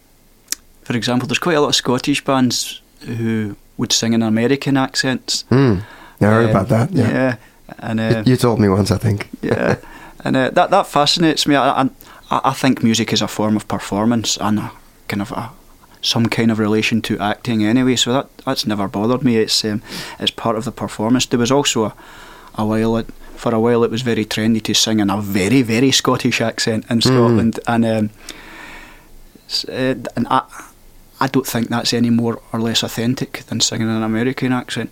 for 0.83 0.97
example, 0.97 1.27
there's 1.29 1.39
quite 1.39 1.57
a 1.57 1.61
lot 1.61 1.69
of 1.69 1.75
Scottish 1.75 2.25
bands 2.25 2.81
who 3.07 3.57
would 3.77 3.93
sing 3.93 4.13
in 4.13 4.23
American 4.23 4.77
accents. 4.77 5.45
Hmm. 5.49 5.79
I 6.21 6.25
heard 6.27 6.45
Um, 6.45 6.51
about 6.51 6.69
that. 6.69 6.91
Yeah. 6.93 7.09
yeah, 7.13 7.37
and 7.79 8.01
uh, 8.01 8.23
You 8.27 8.37
told 8.37 8.59
me 8.61 8.69
once, 8.69 8.91
I 8.91 8.99
think. 8.99 9.29
yeah, 9.43 9.77
and 10.25 10.37
uh, 10.37 10.51
that 10.51 10.71
that 10.71 10.87
fascinates 10.87 11.47
me. 11.47 11.55
I, 11.57 11.83
I 11.83 11.91
I 12.31 12.53
think 12.55 12.83
music 12.83 13.13
is 13.13 13.23
a 13.23 13.29
form 13.29 13.57
of 13.57 13.67
performance 13.67 14.37
and 14.41 14.61
kind 15.11 15.23
of 15.23 15.33
a 15.33 15.51
some 16.03 16.27
kind 16.27 16.51
of 16.51 16.59
relation 16.59 17.03
to 17.03 17.19
acting 17.19 17.65
anyway. 17.65 17.97
So 17.97 18.13
that 18.13 18.27
that's 18.45 18.67
never 18.67 18.89
bothered 18.89 19.23
me. 19.23 19.37
It's 19.37 19.65
um, 19.65 19.83
it's 20.19 20.31
part 20.31 20.57
of 20.57 20.65
the 20.65 20.73
performance. 20.73 21.27
There 21.27 21.39
was 21.39 21.53
also 21.53 21.85
a, 21.85 21.95
a 22.55 22.65
while 22.65 22.97
it, 22.97 23.07
for 23.37 23.55
a 23.55 23.61
while 23.61 23.85
it 23.85 23.91
was 23.91 24.03
very 24.03 24.25
trendy 24.25 24.63
to 24.63 24.75
sing 24.75 25.01
in 25.01 25.11
a 25.11 25.21
very 25.21 25.63
very 25.63 25.91
Scottish 25.91 26.41
accent 26.41 26.85
in 26.91 27.01
Scotland, 27.01 27.61
and 27.67 27.85
um, 27.85 28.11
uh, 29.69 29.95
and 30.17 30.27
I 30.31 30.43
I 31.21 31.29
don't 31.29 31.47
think 31.47 31.69
that's 31.69 31.93
any 31.93 32.11
more 32.11 32.41
or 32.53 32.61
less 32.61 32.83
authentic 32.83 33.43
than 33.47 33.61
singing 33.61 33.89
in 33.89 33.95
an 33.95 34.03
American 34.03 34.53
accent. 34.53 34.91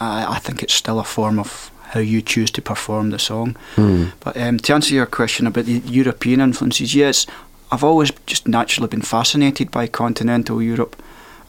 I, 0.00 0.36
I 0.36 0.38
think 0.38 0.62
it's 0.62 0.74
still 0.74 0.98
a 0.98 1.04
form 1.04 1.38
of 1.38 1.70
how 1.90 2.00
you 2.00 2.20
choose 2.20 2.50
to 2.50 2.62
perform 2.62 3.10
the 3.10 3.18
song. 3.18 3.56
Hmm. 3.76 4.06
But 4.20 4.36
um, 4.36 4.58
to 4.58 4.74
answer 4.74 4.94
your 4.94 5.06
question 5.06 5.46
about 5.46 5.64
the 5.64 5.78
European 5.86 6.40
influences, 6.40 6.94
yes, 6.94 7.26
I've 7.70 7.84
always 7.84 8.10
just 8.26 8.48
naturally 8.48 8.88
been 8.88 9.02
fascinated 9.02 9.70
by 9.70 9.86
continental 9.86 10.62
Europe 10.62 10.96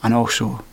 and 0.03 0.13
also 0.13 0.63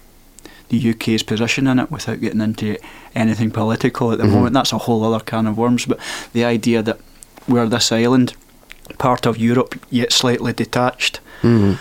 the 0.69 0.91
UK's 0.91 1.23
position 1.23 1.67
in 1.69 1.79
it 1.79 1.91
without 1.91 2.21
getting 2.21 2.41
into 2.41 2.77
anything 3.15 3.51
political 3.53 4.11
at 4.13 4.19
the 4.19 4.25
Mhm. 4.25 4.33
moment. 4.33 4.55
That's 4.55 4.73
a 4.73 4.79
whole 4.79 5.05
other 5.05 5.25
can 5.25 5.47
of 5.47 5.57
worms. 5.57 5.87
But 5.87 5.99
the 6.33 6.45
idea 6.45 6.83
that 6.83 6.99
we're 7.47 7.69
this 7.69 7.93
island, 7.93 8.35
part 8.99 9.27
of 9.27 9.39
Europe, 9.39 9.77
yet 9.91 10.13
slightly 10.13 10.53
detached, 10.53 11.21
Hmm. 11.43 11.75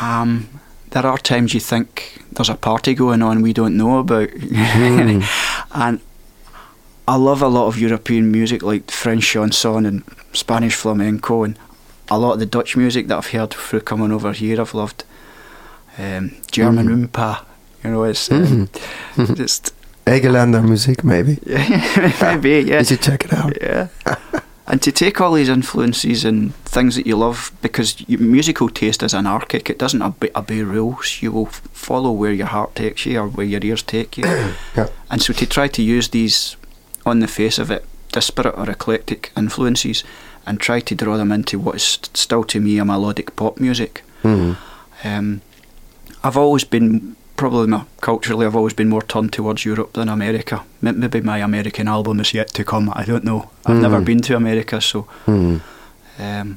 um, 0.00 0.48
there 0.90 1.06
are 1.06 1.16
times 1.18 1.54
you 1.54 1.60
think 1.60 2.20
there's 2.32 2.50
a 2.50 2.54
party 2.54 2.94
going 2.94 3.22
on 3.22 3.40
we 3.42 3.52
don't 3.54 3.76
know 3.76 3.98
about. 3.98 4.28
Mm. 4.28 5.24
and 5.72 6.00
I 7.08 7.16
love 7.16 7.42
a 7.42 7.48
lot 7.48 7.66
of 7.68 7.78
European 7.78 8.30
music 8.30 8.62
like 8.62 8.90
French 8.90 9.24
chanson 9.24 9.86
and 9.86 10.02
Spanish 10.32 10.74
flamenco 10.74 11.42
and 11.44 11.58
a 12.10 12.18
lot 12.18 12.32
of 12.34 12.38
the 12.40 12.46
Dutch 12.46 12.76
music 12.76 13.06
that 13.08 13.18
I've 13.18 13.28
heard 13.38 13.50
through 13.50 13.80
coming 13.80 14.12
over 14.12 14.32
here 14.32 14.60
I've 14.60 14.74
loved. 14.74 15.04
Um, 15.98 16.30
German 16.50 16.86
Mhm. 16.88 17.08
oompa, 17.08 17.44
you 17.84 17.90
know, 17.90 18.04
it's 18.04 18.30
um, 18.30 18.68
Mhm. 19.16 19.36
just 19.36 19.72
Egerländer 20.06 20.62
music, 20.62 21.04
maybe. 21.04 21.38
maybe 22.22 22.48
yeah. 22.70 22.78
You 22.78 22.84
should 22.84 23.02
check 23.02 23.24
it 23.24 23.32
out. 23.32 23.52
Yeah. 23.60 23.88
and 24.66 24.80
to 24.82 24.90
take 24.92 25.20
all 25.20 25.32
these 25.34 25.48
influences 25.52 26.24
and 26.24 26.52
things 26.64 26.94
that 26.94 27.06
you 27.06 27.16
love, 27.16 27.50
because 27.62 27.96
your 28.08 28.20
musical 28.20 28.68
taste 28.68 29.02
is 29.02 29.14
anarchic, 29.14 29.68
it 29.70 29.78
doesn't 29.78 30.02
obey, 30.02 30.30
obey 30.34 30.62
rules. 30.62 31.18
You 31.22 31.32
will 31.32 31.46
follow 31.72 32.10
where 32.12 32.32
your 32.32 32.46
heart 32.48 32.74
takes 32.74 33.04
you 33.06 33.20
or 33.20 33.28
where 33.28 33.46
your 33.46 33.60
ears 33.62 33.82
take 33.82 34.16
you. 34.16 34.24
Yeah. 34.76 34.86
And 35.10 35.20
so 35.22 35.32
to 35.34 35.46
try 35.46 35.68
to 35.68 35.82
use 35.82 36.08
these, 36.10 36.56
on 37.04 37.20
the 37.20 37.26
face 37.28 37.58
of 37.62 37.70
it, 37.70 37.84
disparate 38.12 38.56
or 38.56 38.68
eclectic 38.70 39.30
influences 39.36 40.02
and 40.46 40.58
try 40.60 40.80
to 40.80 40.94
draw 40.94 41.16
them 41.16 41.32
into 41.32 41.58
what 41.58 41.76
is 41.76 41.98
still 42.14 42.44
to 42.44 42.60
me 42.60 42.78
a 42.78 42.84
melodic 42.84 43.36
pop 43.36 43.58
music. 43.60 44.02
Hmm. 44.22 44.52
Um, 45.04 45.40
I've 46.24 46.36
always 46.36 46.64
been 46.64 47.16
probably 47.36 47.66
my, 47.68 47.84
culturally 48.00 48.44
I've 48.46 48.56
always 48.56 48.74
been 48.74 48.88
more 48.90 49.02
turned 49.02 49.32
towards 49.32 49.64
Europe 49.64 49.92
than 49.94 50.08
America. 50.08 50.62
Maybe 50.82 51.20
my 51.22 51.38
American 51.38 51.88
album 51.88 52.20
is 52.20 52.34
yet 52.34 52.48
to 52.54 52.64
come. 52.64 52.90
I 52.94 53.04
don't 53.04 53.24
know. 53.24 53.50
I've 53.64 53.80
never 53.80 54.00
Mhm. 54.00 54.04
been 54.04 54.20
to 54.22 54.36
America, 54.36 54.80
so 54.80 55.06
Hmm. 55.24 55.56
um, 56.18 56.56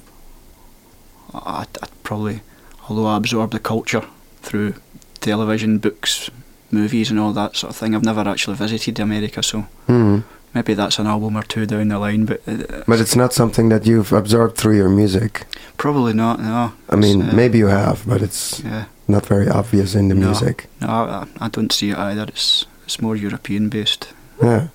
I, 1.33 1.65
I 1.81 1.87
probably, 2.03 2.41
although 2.89 3.07
I 3.07 3.17
absorb 3.17 3.51
the 3.51 3.59
culture 3.59 4.03
through 4.41 4.73
television, 5.21 5.77
books, 5.79 6.29
movies, 6.71 7.09
and 7.11 7.19
all 7.19 7.33
that 7.33 7.55
sort 7.55 7.71
of 7.71 7.77
thing, 7.77 7.95
I've 7.95 8.03
never 8.03 8.27
actually 8.27 8.55
visited 8.57 8.99
America. 8.99 9.41
So 9.41 9.65
Hmm. 9.87 10.19
Maybe 10.53 10.73
that's 10.73 10.99
an 10.99 11.07
album 11.07 11.35
or 11.35 11.43
two 11.43 11.65
down 11.65 11.87
the 11.89 11.99
line, 11.99 12.25
but 12.25 12.41
uh, 12.47 12.83
But 12.87 12.99
it's 12.99 13.15
not 13.15 13.33
something 13.33 13.69
that 13.69 13.85
you've 13.85 14.11
absorbed 14.13 14.57
through 14.57 14.77
your 14.77 14.89
music. 14.89 15.45
probably 15.77 16.13
not. 16.13 16.39
No. 16.39 16.71
I 16.89 16.95
mean, 16.95 17.21
uh, 17.21 17.33
maybe 17.35 17.57
you 17.57 17.67
have, 17.69 18.03
but 18.07 18.21
it's 18.21 18.61
Yeah. 18.63 18.83
not 19.07 19.25
very 19.25 19.49
obvious 19.49 19.95
in 19.95 20.07
the 20.09 20.15
No. 20.15 20.25
music. 20.27 20.67
No, 20.81 20.87
I, 20.87 21.25
I 21.45 21.49
don't 21.49 21.71
see 21.71 21.89
it 21.91 21.97
either. 21.97 22.25
It's 22.27 22.65
it's 22.85 23.01
more 23.01 23.15
European 23.17 23.69
based. 23.69 24.07
Yeah. 24.41 24.67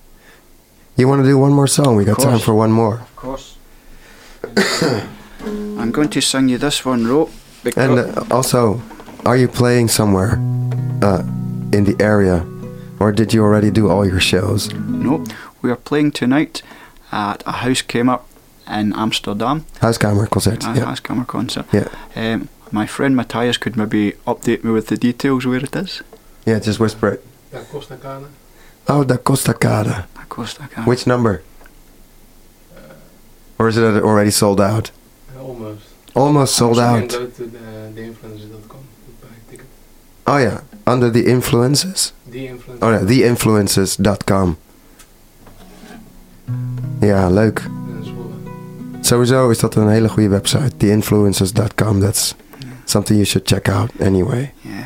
You 0.97 1.07
want 1.07 1.21
to 1.23 1.27
do 1.29 1.37
one 1.41 1.53
more 1.53 1.67
song? 1.67 1.95
We 1.97 2.03
got 2.05 2.19
time 2.19 2.39
for 2.39 2.53
one 2.53 2.71
more. 2.71 2.93
Of 2.95 3.15
course. 3.15 3.55
I'm 5.79 5.91
going 5.91 6.09
to 6.09 6.21
sing 6.21 6.49
you 6.49 6.57
this 6.57 6.85
one, 6.85 7.07
Rope. 7.07 7.31
And 7.77 7.99
uh, 7.99 8.23
also, 8.31 8.81
are 9.25 9.37
you 9.37 9.47
playing 9.47 9.89
somewhere 9.89 10.33
uh, 11.01 11.21
in 11.71 11.83
the 11.85 11.95
area, 11.99 12.45
or 12.99 13.11
did 13.11 13.33
you 13.33 13.43
already 13.43 13.71
do 13.71 13.89
all 13.89 14.05
your 14.05 14.19
shows? 14.19 14.69
no, 14.73 15.23
we 15.61 15.69
are 15.71 15.75
playing 15.75 16.11
tonight 16.11 16.61
at 17.11 17.43
a 17.45 17.51
house 17.51 17.81
came 17.81 18.09
up 18.09 18.25
in 18.67 18.93
Amsterdam. 18.93 19.65
Huiskamerconcert. 19.81 20.63
A 20.65 20.75
Yeah. 20.77 20.85
Huiskamer 20.85 21.25
concert. 21.25 21.65
Yeah. 21.73 21.87
Um, 22.15 22.49
my 22.71 22.85
friend 22.87 23.15
Matthias 23.15 23.57
could 23.57 23.75
maybe 23.75 24.13
update 24.25 24.63
me 24.63 24.71
with 24.71 24.87
the 24.87 24.97
details 24.97 25.45
where 25.45 25.63
it 25.63 25.75
is. 25.75 26.01
Yeah, 26.45 26.59
just 26.59 26.79
whisper 26.79 27.13
it. 27.13 27.25
Ja, 27.53 27.59
Costa 27.71 27.95
Cana. 27.97 28.27
Oh, 28.87 29.03
da 29.03 29.17
Costakade. 29.17 30.05
Of 30.15 30.29
course, 30.29 30.57
I 30.61 30.67
can. 30.67 30.85
Which 30.85 31.05
number? 31.07 31.41
Or 33.57 33.67
is 33.67 33.77
it 33.77 33.83
already 34.03 34.31
sold 34.31 34.61
out? 34.61 34.91
Uh, 35.35 35.41
almost. 35.43 35.85
Almost 36.15 36.55
sold 36.55 36.77
You 36.77 36.81
out. 36.83 37.09
can 37.09 37.19
go 37.19 37.25
to 37.27 37.45
the, 37.45 37.57
theinfluences.com 37.95 38.83
to 39.05 39.11
buy 39.21 39.27
a 39.47 39.51
ticket. 39.51 39.65
Oh 40.27 40.37
yeah, 40.37 40.61
under 40.87 41.09
the 41.09 41.25
influences. 41.25 42.13
The 42.31 42.47
influence. 42.47 42.81
Oh 42.83 42.91
ja, 42.91 42.99
theinfluences.com. 42.99 44.57
Ja, 46.99 47.29
leuk. 47.29 47.59
En 47.59 48.03
Zwolle. 48.03 48.33
Sowieso 49.01 49.49
is 49.49 49.59
dat 49.59 49.75
een 49.75 49.89
hele 49.89 50.09
goede 50.09 50.29
website. 50.29 50.77
Theinfluencers.com. 50.77 51.99
That's 51.99 52.35
something 52.85 53.17
you 53.19 53.25
should 53.25 53.47
check 53.47 53.69
out 53.69 53.91
anyway. 53.99 54.53
Yeah. 54.61 54.85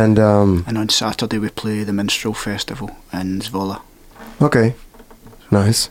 And 0.00 0.18
um, 0.18 0.62
And 0.66 0.76
on 0.78 0.88
Saturday 0.88 1.38
we 1.40 1.48
play 1.50 1.84
the 1.84 1.92
Minstrel 1.92 2.34
Festival 2.34 2.90
in 3.12 3.42
Zwolle. 3.42 3.76
okay, 4.40 4.74
nice. 5.50 5.88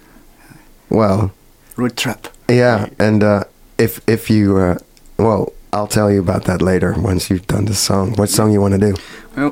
Well, 0.87 1.31
Road 1.75 1.95
trip. 1.95 2.27
yeah, 2.49 2.85
and 2.97 3.23
uh, 3.23 3.43
if 3.77 3.99
if 4.05 4.29
you 4.29 4.57
uh, 4.57 4.75
well, 5.17 5.51
I'll 5.73 5.87
tell 5.87 6.11
you 6.11 6.19
about 6.19 6.43
that 6.45 6.61
later 6.61 6.95
once 6.97 7.29
you've 7.33 7.45
done 7.47 7.65
the 7.65 7.73
song. 7.73 8.13
What 8.17 8.29
song 8.29 8.51
you 8.53 8.61
want 8.61 8.73
to 8.73 8.79
do? 8.79 8.93
Well, 9.35 9.51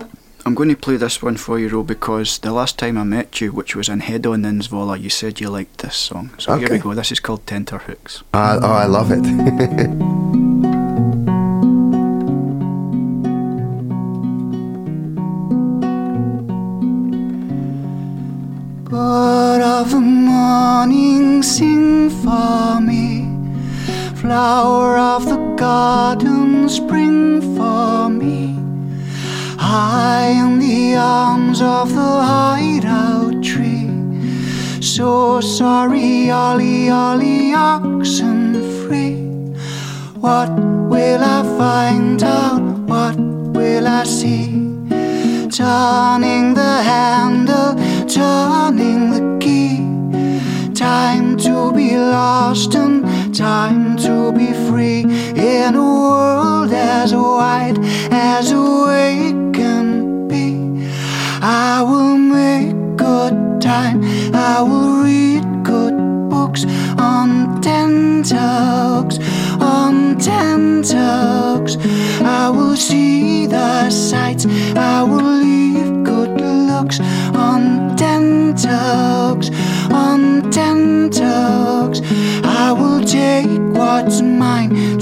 I'm 0.50 0.56
going 0.56 0.70
to 0.70 0.76
play 0.76 0.98
this 0.98 1.22
one 1.22 1.38
for 1.38 1.60
you, 1.60 1.70
Ro, 1.70 1.84
because 1.84 2.40
the 2.40 2.52
last 2.52 2.80
time 2.80 2.98
I 2.98 3.04
met 3.04 3.40
you, 3.40 3.52
which 3.52 3.76
was 3.76 3.88
in 3.88 4.02
Hedon 4.02 4.44
in 4.48 4.62
Zwolle, 4.62 5.00
you 5.00 5.12
said 5.12 5.40
you 5.40 5.48
liked 5.48 5.78
this 5.78 5.96
song. 5.96 6.32
So 6.40 6.58
here 6.58 6.72
we 6.72 6.80
go. 6.80 6.96
This 6.96 7.12
is 7.12 7.20
called 7.20 7.46
Tenterhooks. 7.46 8.24
Uh, 8.34 8.60
oh, 8.60 8.72
I 8.72 8.88
love 8.88 9.12
it. 9.12 9.20
But 18.90 19.62
of 19.62 19.94
a 19.94 20.02
morning 20.02 21.44
sing 21.44 22.10
for 22.10 22.82
me. 22.82 23.28
Flower 24.16 24.98
of 24.98 25.26
the 25.26 25.38
garden, 25.56 26.68
spring 26.68 27.40
for 27.56 28.10
me. 28.10 28.59
High 29.60 30.30
in 30.30 30.58
the 30.60 30.96
arms 30.96 31.62
of 31.62 31.94
the 31.94 32.02
hideout 32.02 33.44
tree. 33.44 33.92
So 34.80 35.42
sorry, 35.42 36.32
ollie, 36.32 36.90
ollie, 36.90 37.54
oxen 37.54 38.40
free. 38.88 39.18
What 40.16 40.50
will 40.50 41.22
I 41.22 41.44
find 41.60 42.24
out? 42.24 42.62
What 42.88 43.18
will 43.18 43.86
I 43.86 44.06
see? 44.06 44.46
Turning 45.52 46.54
the 46.54 46.76
handle, 46.94 47.76
turning 48.08 49.12
the 49.12 49.38
key. 49.42 49.84
Time 50.74 51.38
to 51.38 51.74
be 51.74 51.98
lost 51.98 52.76
and 52.76 53.36
time 53.36 53.98
to 53.98 54.32
be 54.32 54.54
free 54.70 55.02
in 55.36 55.76
a 55.76 55.84
world 55.84 56.72
as 56.72 57.14
wide 57.14 57.78
on 68.34 70.18
tenterhooks. 70.18 71.78
I 72.22 72.50
will 72.50 72.76
see 72.76 73.46
the 73.46 73.90
sights. 73.90 74.46
I 74.76 75.04
will 75.04 75.32
leave 75.46 76.04
good 76.04 76.40
looks 76.42 77.00
on 77.34 77.96
tenterhooks, 77.96 79.50
on 79.92 80.50
tenterhooks. 80.52 82.02
I 82.44 82.72
will 82.72 83.04
take 83.04 83.60
what's 83.78 84.22
mine 84.22 85.00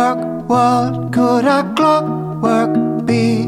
clockwork 0.00 0.48
world, 0.48 1.12
could 1.12 1.44
a 1.44 1.74
clockwork 1.76 3.04
be? 3.04 3.44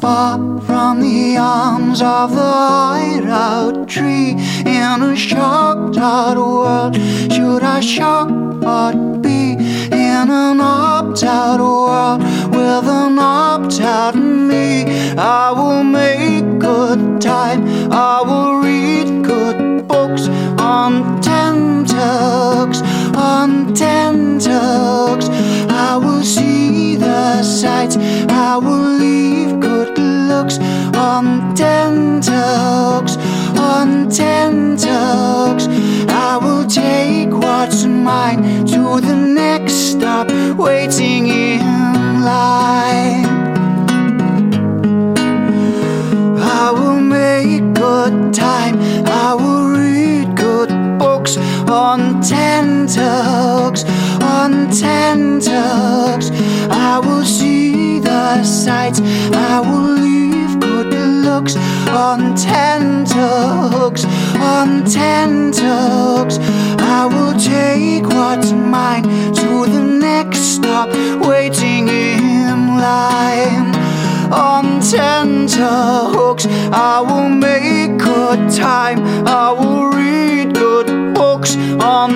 Far 0.00 0.60
from 0.62 1.00
the 1.00 1.36
arms 1.36 2.02
of 2.02 2.34
the 2.34 2.52
hideout 2.74 3.88
tree. 3.88 4.30
In 4.66 5.02
a 5.02 5.14
shocked 5.14 5.98
out 5.98 6.36
world, 6.36 6.96
should 7.32 7.62
I 7.62 7.78
shock 7.78 8.28
what 8.60 9.22
be? 9.22 9.52
In 9.92 10.28
an 10.42 10.60
opt 10.60 11.22
out 11.22 11.60
world, 11.60 12.22
with 12.56 12.86
an 13.00 13.18
opt 13.20 13.80
out 13.80 14.16
me, 14.16 14.84
I 15.16 15.52
will 15.52 15.84
make 15.84 16.58
good 16.58 17.20
time. 17.20 17.92
I 17.92 18.20
will 18.22 18.54
read 18.66 19.24
good 19.24 19.86
books 19.86 20.26
on 20.58 21.20
tenterhooks, 21.22 22.80
on 23.14 23.72
tenterhooks. 23.74 25.41
I 25.90 25.96
will 25.96 26.22
see 26.22 26.96
the 26.96 27.42
sights. 27.42 27.96
I 28.46 28.56
will 28.56 28.88
leave 29.04 29.58
good 29.58 29.98
looks 29.98 30.58
on 31.10 31.54
tenterhooks, 31.56 33.16
on 33.58 34.08
tenterhooks. 34.08 35.66
I 36.08 36.38
will 36.42 36.64
take 36.66 37.30
what's 37.30 37.84
mine 37.84 38.64
to 38.66 39.00
the 39.00 39.16
next 39.16 39.74
stop, 39.92 40.28
waiting 40.56 41.26
in 41.26 42.22
line. 42.30 43.26
I 46.38 46.70
will 46.78 47.00
make 47.00 47.74
good 47.74 48.32
time. 48.32 48.74
I 49.24 49.34
will 49.34 49.66
read 49.80 50.36
good 50.36 50.70
books 50.98 51.36
on 51.68 52.11
tenterhooks, 52.22 53.84
on 54.22 54.70
tenterhooks. 54.70 56.30
I 56.70 56.98
will 56.98 57.24
see 57.24 57.98
the 57.98 58.44
sights. 58.44 59.00
I 59.32 59.60
will 59.60 59.94
leave 60.06 60.60
good 60.60 60.92
looks 61.24 61.56
on 61.88 62.34
tenterhooks, 62.34 64.04
on 64.36 64.84
tenterhooks. 64.84 66.38
I 66.78 67.06
will 67.06 67.34
take 67.38 68.04
what's 68.06 68.52
mine 68.52 69.04
to 69.34 69.66
the 69.66 69.82
next 69.82 70.40
stop, 70.56 70.88
waiting 71.26 71.88
in 71.88 72.78
line 72.78 73.74
on 74.32 74.80
tenterhooks. 74.80 76.46
I 76.72 77.00
will 77.00 77.28
make 77.28 77.98
good 77.98 78.50
time. 78.50 78.98
I 79.26 79.52
will 79.52 79.81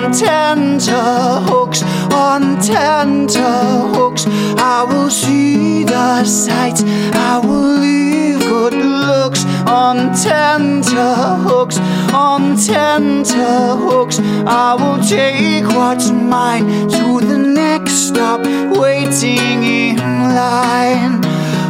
on 0.03 0.11
tenterhooks. 0.11 1.81
On 2.13 2.57
tenterhooks, 2.61 4.25
I 4.57 4.85
will 4.87 5.09
see 5.09 5.83
the 5.83 6.23
sights. 6.23 6.83
I 7.13 7.39
will 7.43 7.79
leave 7.79 8.39
good 8.39 8.73
looks 8.73 9.45
on 9.65 10.13
tenterhooks. 10.13 11.77
On 12.13 12.55
tenterhooks, 12.55 14.19
I 14.45 14.75
will 14.75 15.03
take 15.03 15.65
what's 15.75 16.11
mine 16.11 16.89
to 16.89 17.19
the 17.21 17.37
next 17.37 18.07
stop, 18.09 18.41
waiting 18.77 19.63
in 19.63 19.97
line 19.97 21.23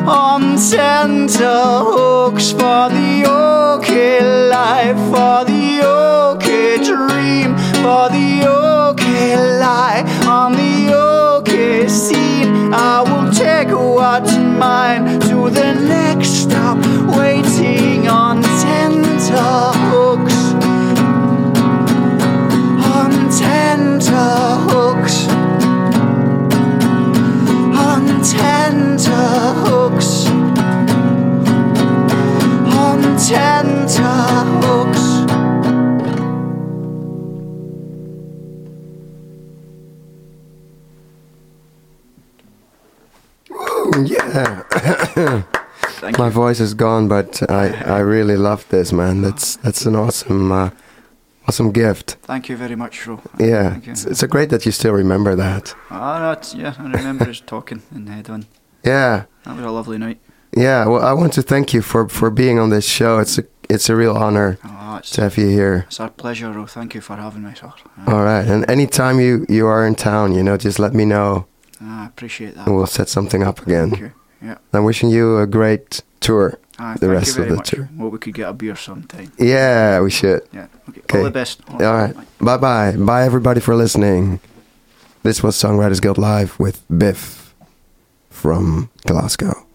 on 0.07 0.55
tenterhooks 0.55 2.51
for 2.51 2.89
the 2.89 3.25
okay 3.27 4.21
life, 4.49 4.97
for 5.11 5.43
the 5.45 5.81
okay 5.83 6.77
dream, 6.77 7.55
for 7.87 8.09
the 8.09 8.43
okay 8.45 9.37
lie, 9.59 10.03
on 10.27 10.51
the 10.51 10.93
okay 11.37 11.87
scene. 11.87 12.73
I 12.73 13.01
will 13.07 13.31
take 13.31 13.69
what's 13.69 14.35
mine. 14.35 15.21
To 15.29 15.49
the 15.49 15.71
next 15.95 16.31
stop, 16.43 16.77
waiting 17.17 18.09
on 18.09 18.43
tenterhooks, 18.65 20.39
on 22.93 23.11
tenterhooks 23.43 25.17
on 25.29 25.36
Thank 46.07 46.19
My 46.19 46.27
you. 46.27 46.31
voice 46.31 46.61
is 46.61 46.73
gone, 46.73 47.07
but 47.09 47.43
I, 47.51 47.67
I 47.97 47.99
really 47.99 48.37
love 48.37 48.65
this, 48.69 48.93
man. 48.93 49.21
That's 49.21 49.57
that's 49.57 49.85
an 49.85 49.95
awesome 49.95 50.51
uh, 50.53 50.69
awesome 51.49 51.71
gift. 51.73 52.15
Thank 52.23 52.47
you 52.49 52.55
very 52.57 52.75
much, 52.77 53.05
Ro. 53.07 53.19
Yeah, 53.39 53.79
it's, 53.83 54.05
it's 54.05 54.23
a 54.23 54.27
great 54.27 54.49
that 54.49 54.65
you 54.65 54.71
still 54.71 54.93
remember 54.93 55.35
that. 55.35 55.75
Ah, 55.89 56.31
it's- 56.31 56.55
yeah, 56.55 56.73
I 56.79 56.83
remember 56.83 57.29
us 57.29 57.41
talking 57.41 57.81
in 57.93 58.05
Hedon. 58.07 58.45
Yeah, 58.85 59.25
That 59.43 59.55
was 59.57 59.65
a 59.65 59.71
lovely 59.71 59.97
night. 59.97 60.19
yeah. 60.55 60.87
Well, 60.87 61.03
I 61.03 61.11
want 61.11 61.33
to 61.33 61.41
thank 61.41 61.73
you 61.73 61.81
for, 61.81 62.07
for 62.07 62.29
being 62.31 62.57
on 62.59 62.69
this 62.69 62.87
show. 62.87 63.19
It's 63.19 63.37
a 63.37 63.43
it's 63.69 63.89
a 63.89 63.95
real 63.97 64.15
honor 64.15 64.57
Oh, 64.63 64.99
to 65.03 65.21
have 65.21 65.37
you 65.37 65.49
here. 65.49 65.83
it's 65.87 65.99
our 65.99 66.09
pleasure, 66.09 66.51
Ro. 66.53 66.65
Thank 66.67 66.93
you 66.95 67.01
for 67.01 67.17
having 67.17 67.43
me, 67.43 67.53
sir. 67.53 67.73
All 68.07 68.23
right, 68.23 68.47
and 68.47 68.63
anytime 68.69 69.19
you 69.19 69.45
you 69.49 69.67
are 69.67 69.85
in 69.87 69.95
town, 69.95 70.33
you 70.35 70.41
know, 70.43 70.55
just 70.57 70.79
let 70.79 70.93
me 70.93 71.03
know, 71.03 71.45
Ah, 71.81 72.03
I 72.03 72.05
appreciate 72.07 72.55
that. 72.55 72.65
and 72.67 72.75
we'll 72.77 72.87
set 72.87 73.09
something 73.09 73.43
up 73.43 73.57
Thank 73.59 73.67
again. 73.67 74.13
Yeah. 74.41 74.57
I'm 74.73 74.83
wishing 74.83 75.09
you 75.09 75.37
a 75.39 75.47
great 75.47 76.01
tour. 76.19 76.59
Ah, 76.79 76.95
The 76.99 77.09
rest 77.09 77.37
of 77.37 77.47
the 77.47 77.55
much. 77.55 77.71
tour. 77.71 77.89
Well, 77.97 78.09
we 78.09 78.19
could 78.19 78.33
get 78.35 78.47
a 78.49 78.53
beer 78.53 78.75
sometime. 78.75 79.31
Yeah, 79.39 79.99
we 80.01 80.11
should. 80.11 80.41
Yeah. 80.53 80.67
Okay. 80.89 81.17
All 81.19 81.23
the 81.25 81.31
best. 81.31 81.61
All 81.69 81.77
right. 81.79 82.13
Bye 82.39 82.57
bye. 82.57 82.91
Bye 82.95 83.23
everybody 83.25 83.59
for 83.59 83.75
listening. 83.75 84.39
This 85.23 85.41
was 85.43 85.55
Songwriters 85.55 85.99
Guild 86.01 86.17
Live 86.19 86.57
with 86.59 86.83
Biff 86.87 87.53
from 88.29 88.89
Glasgow. 89.05 89.65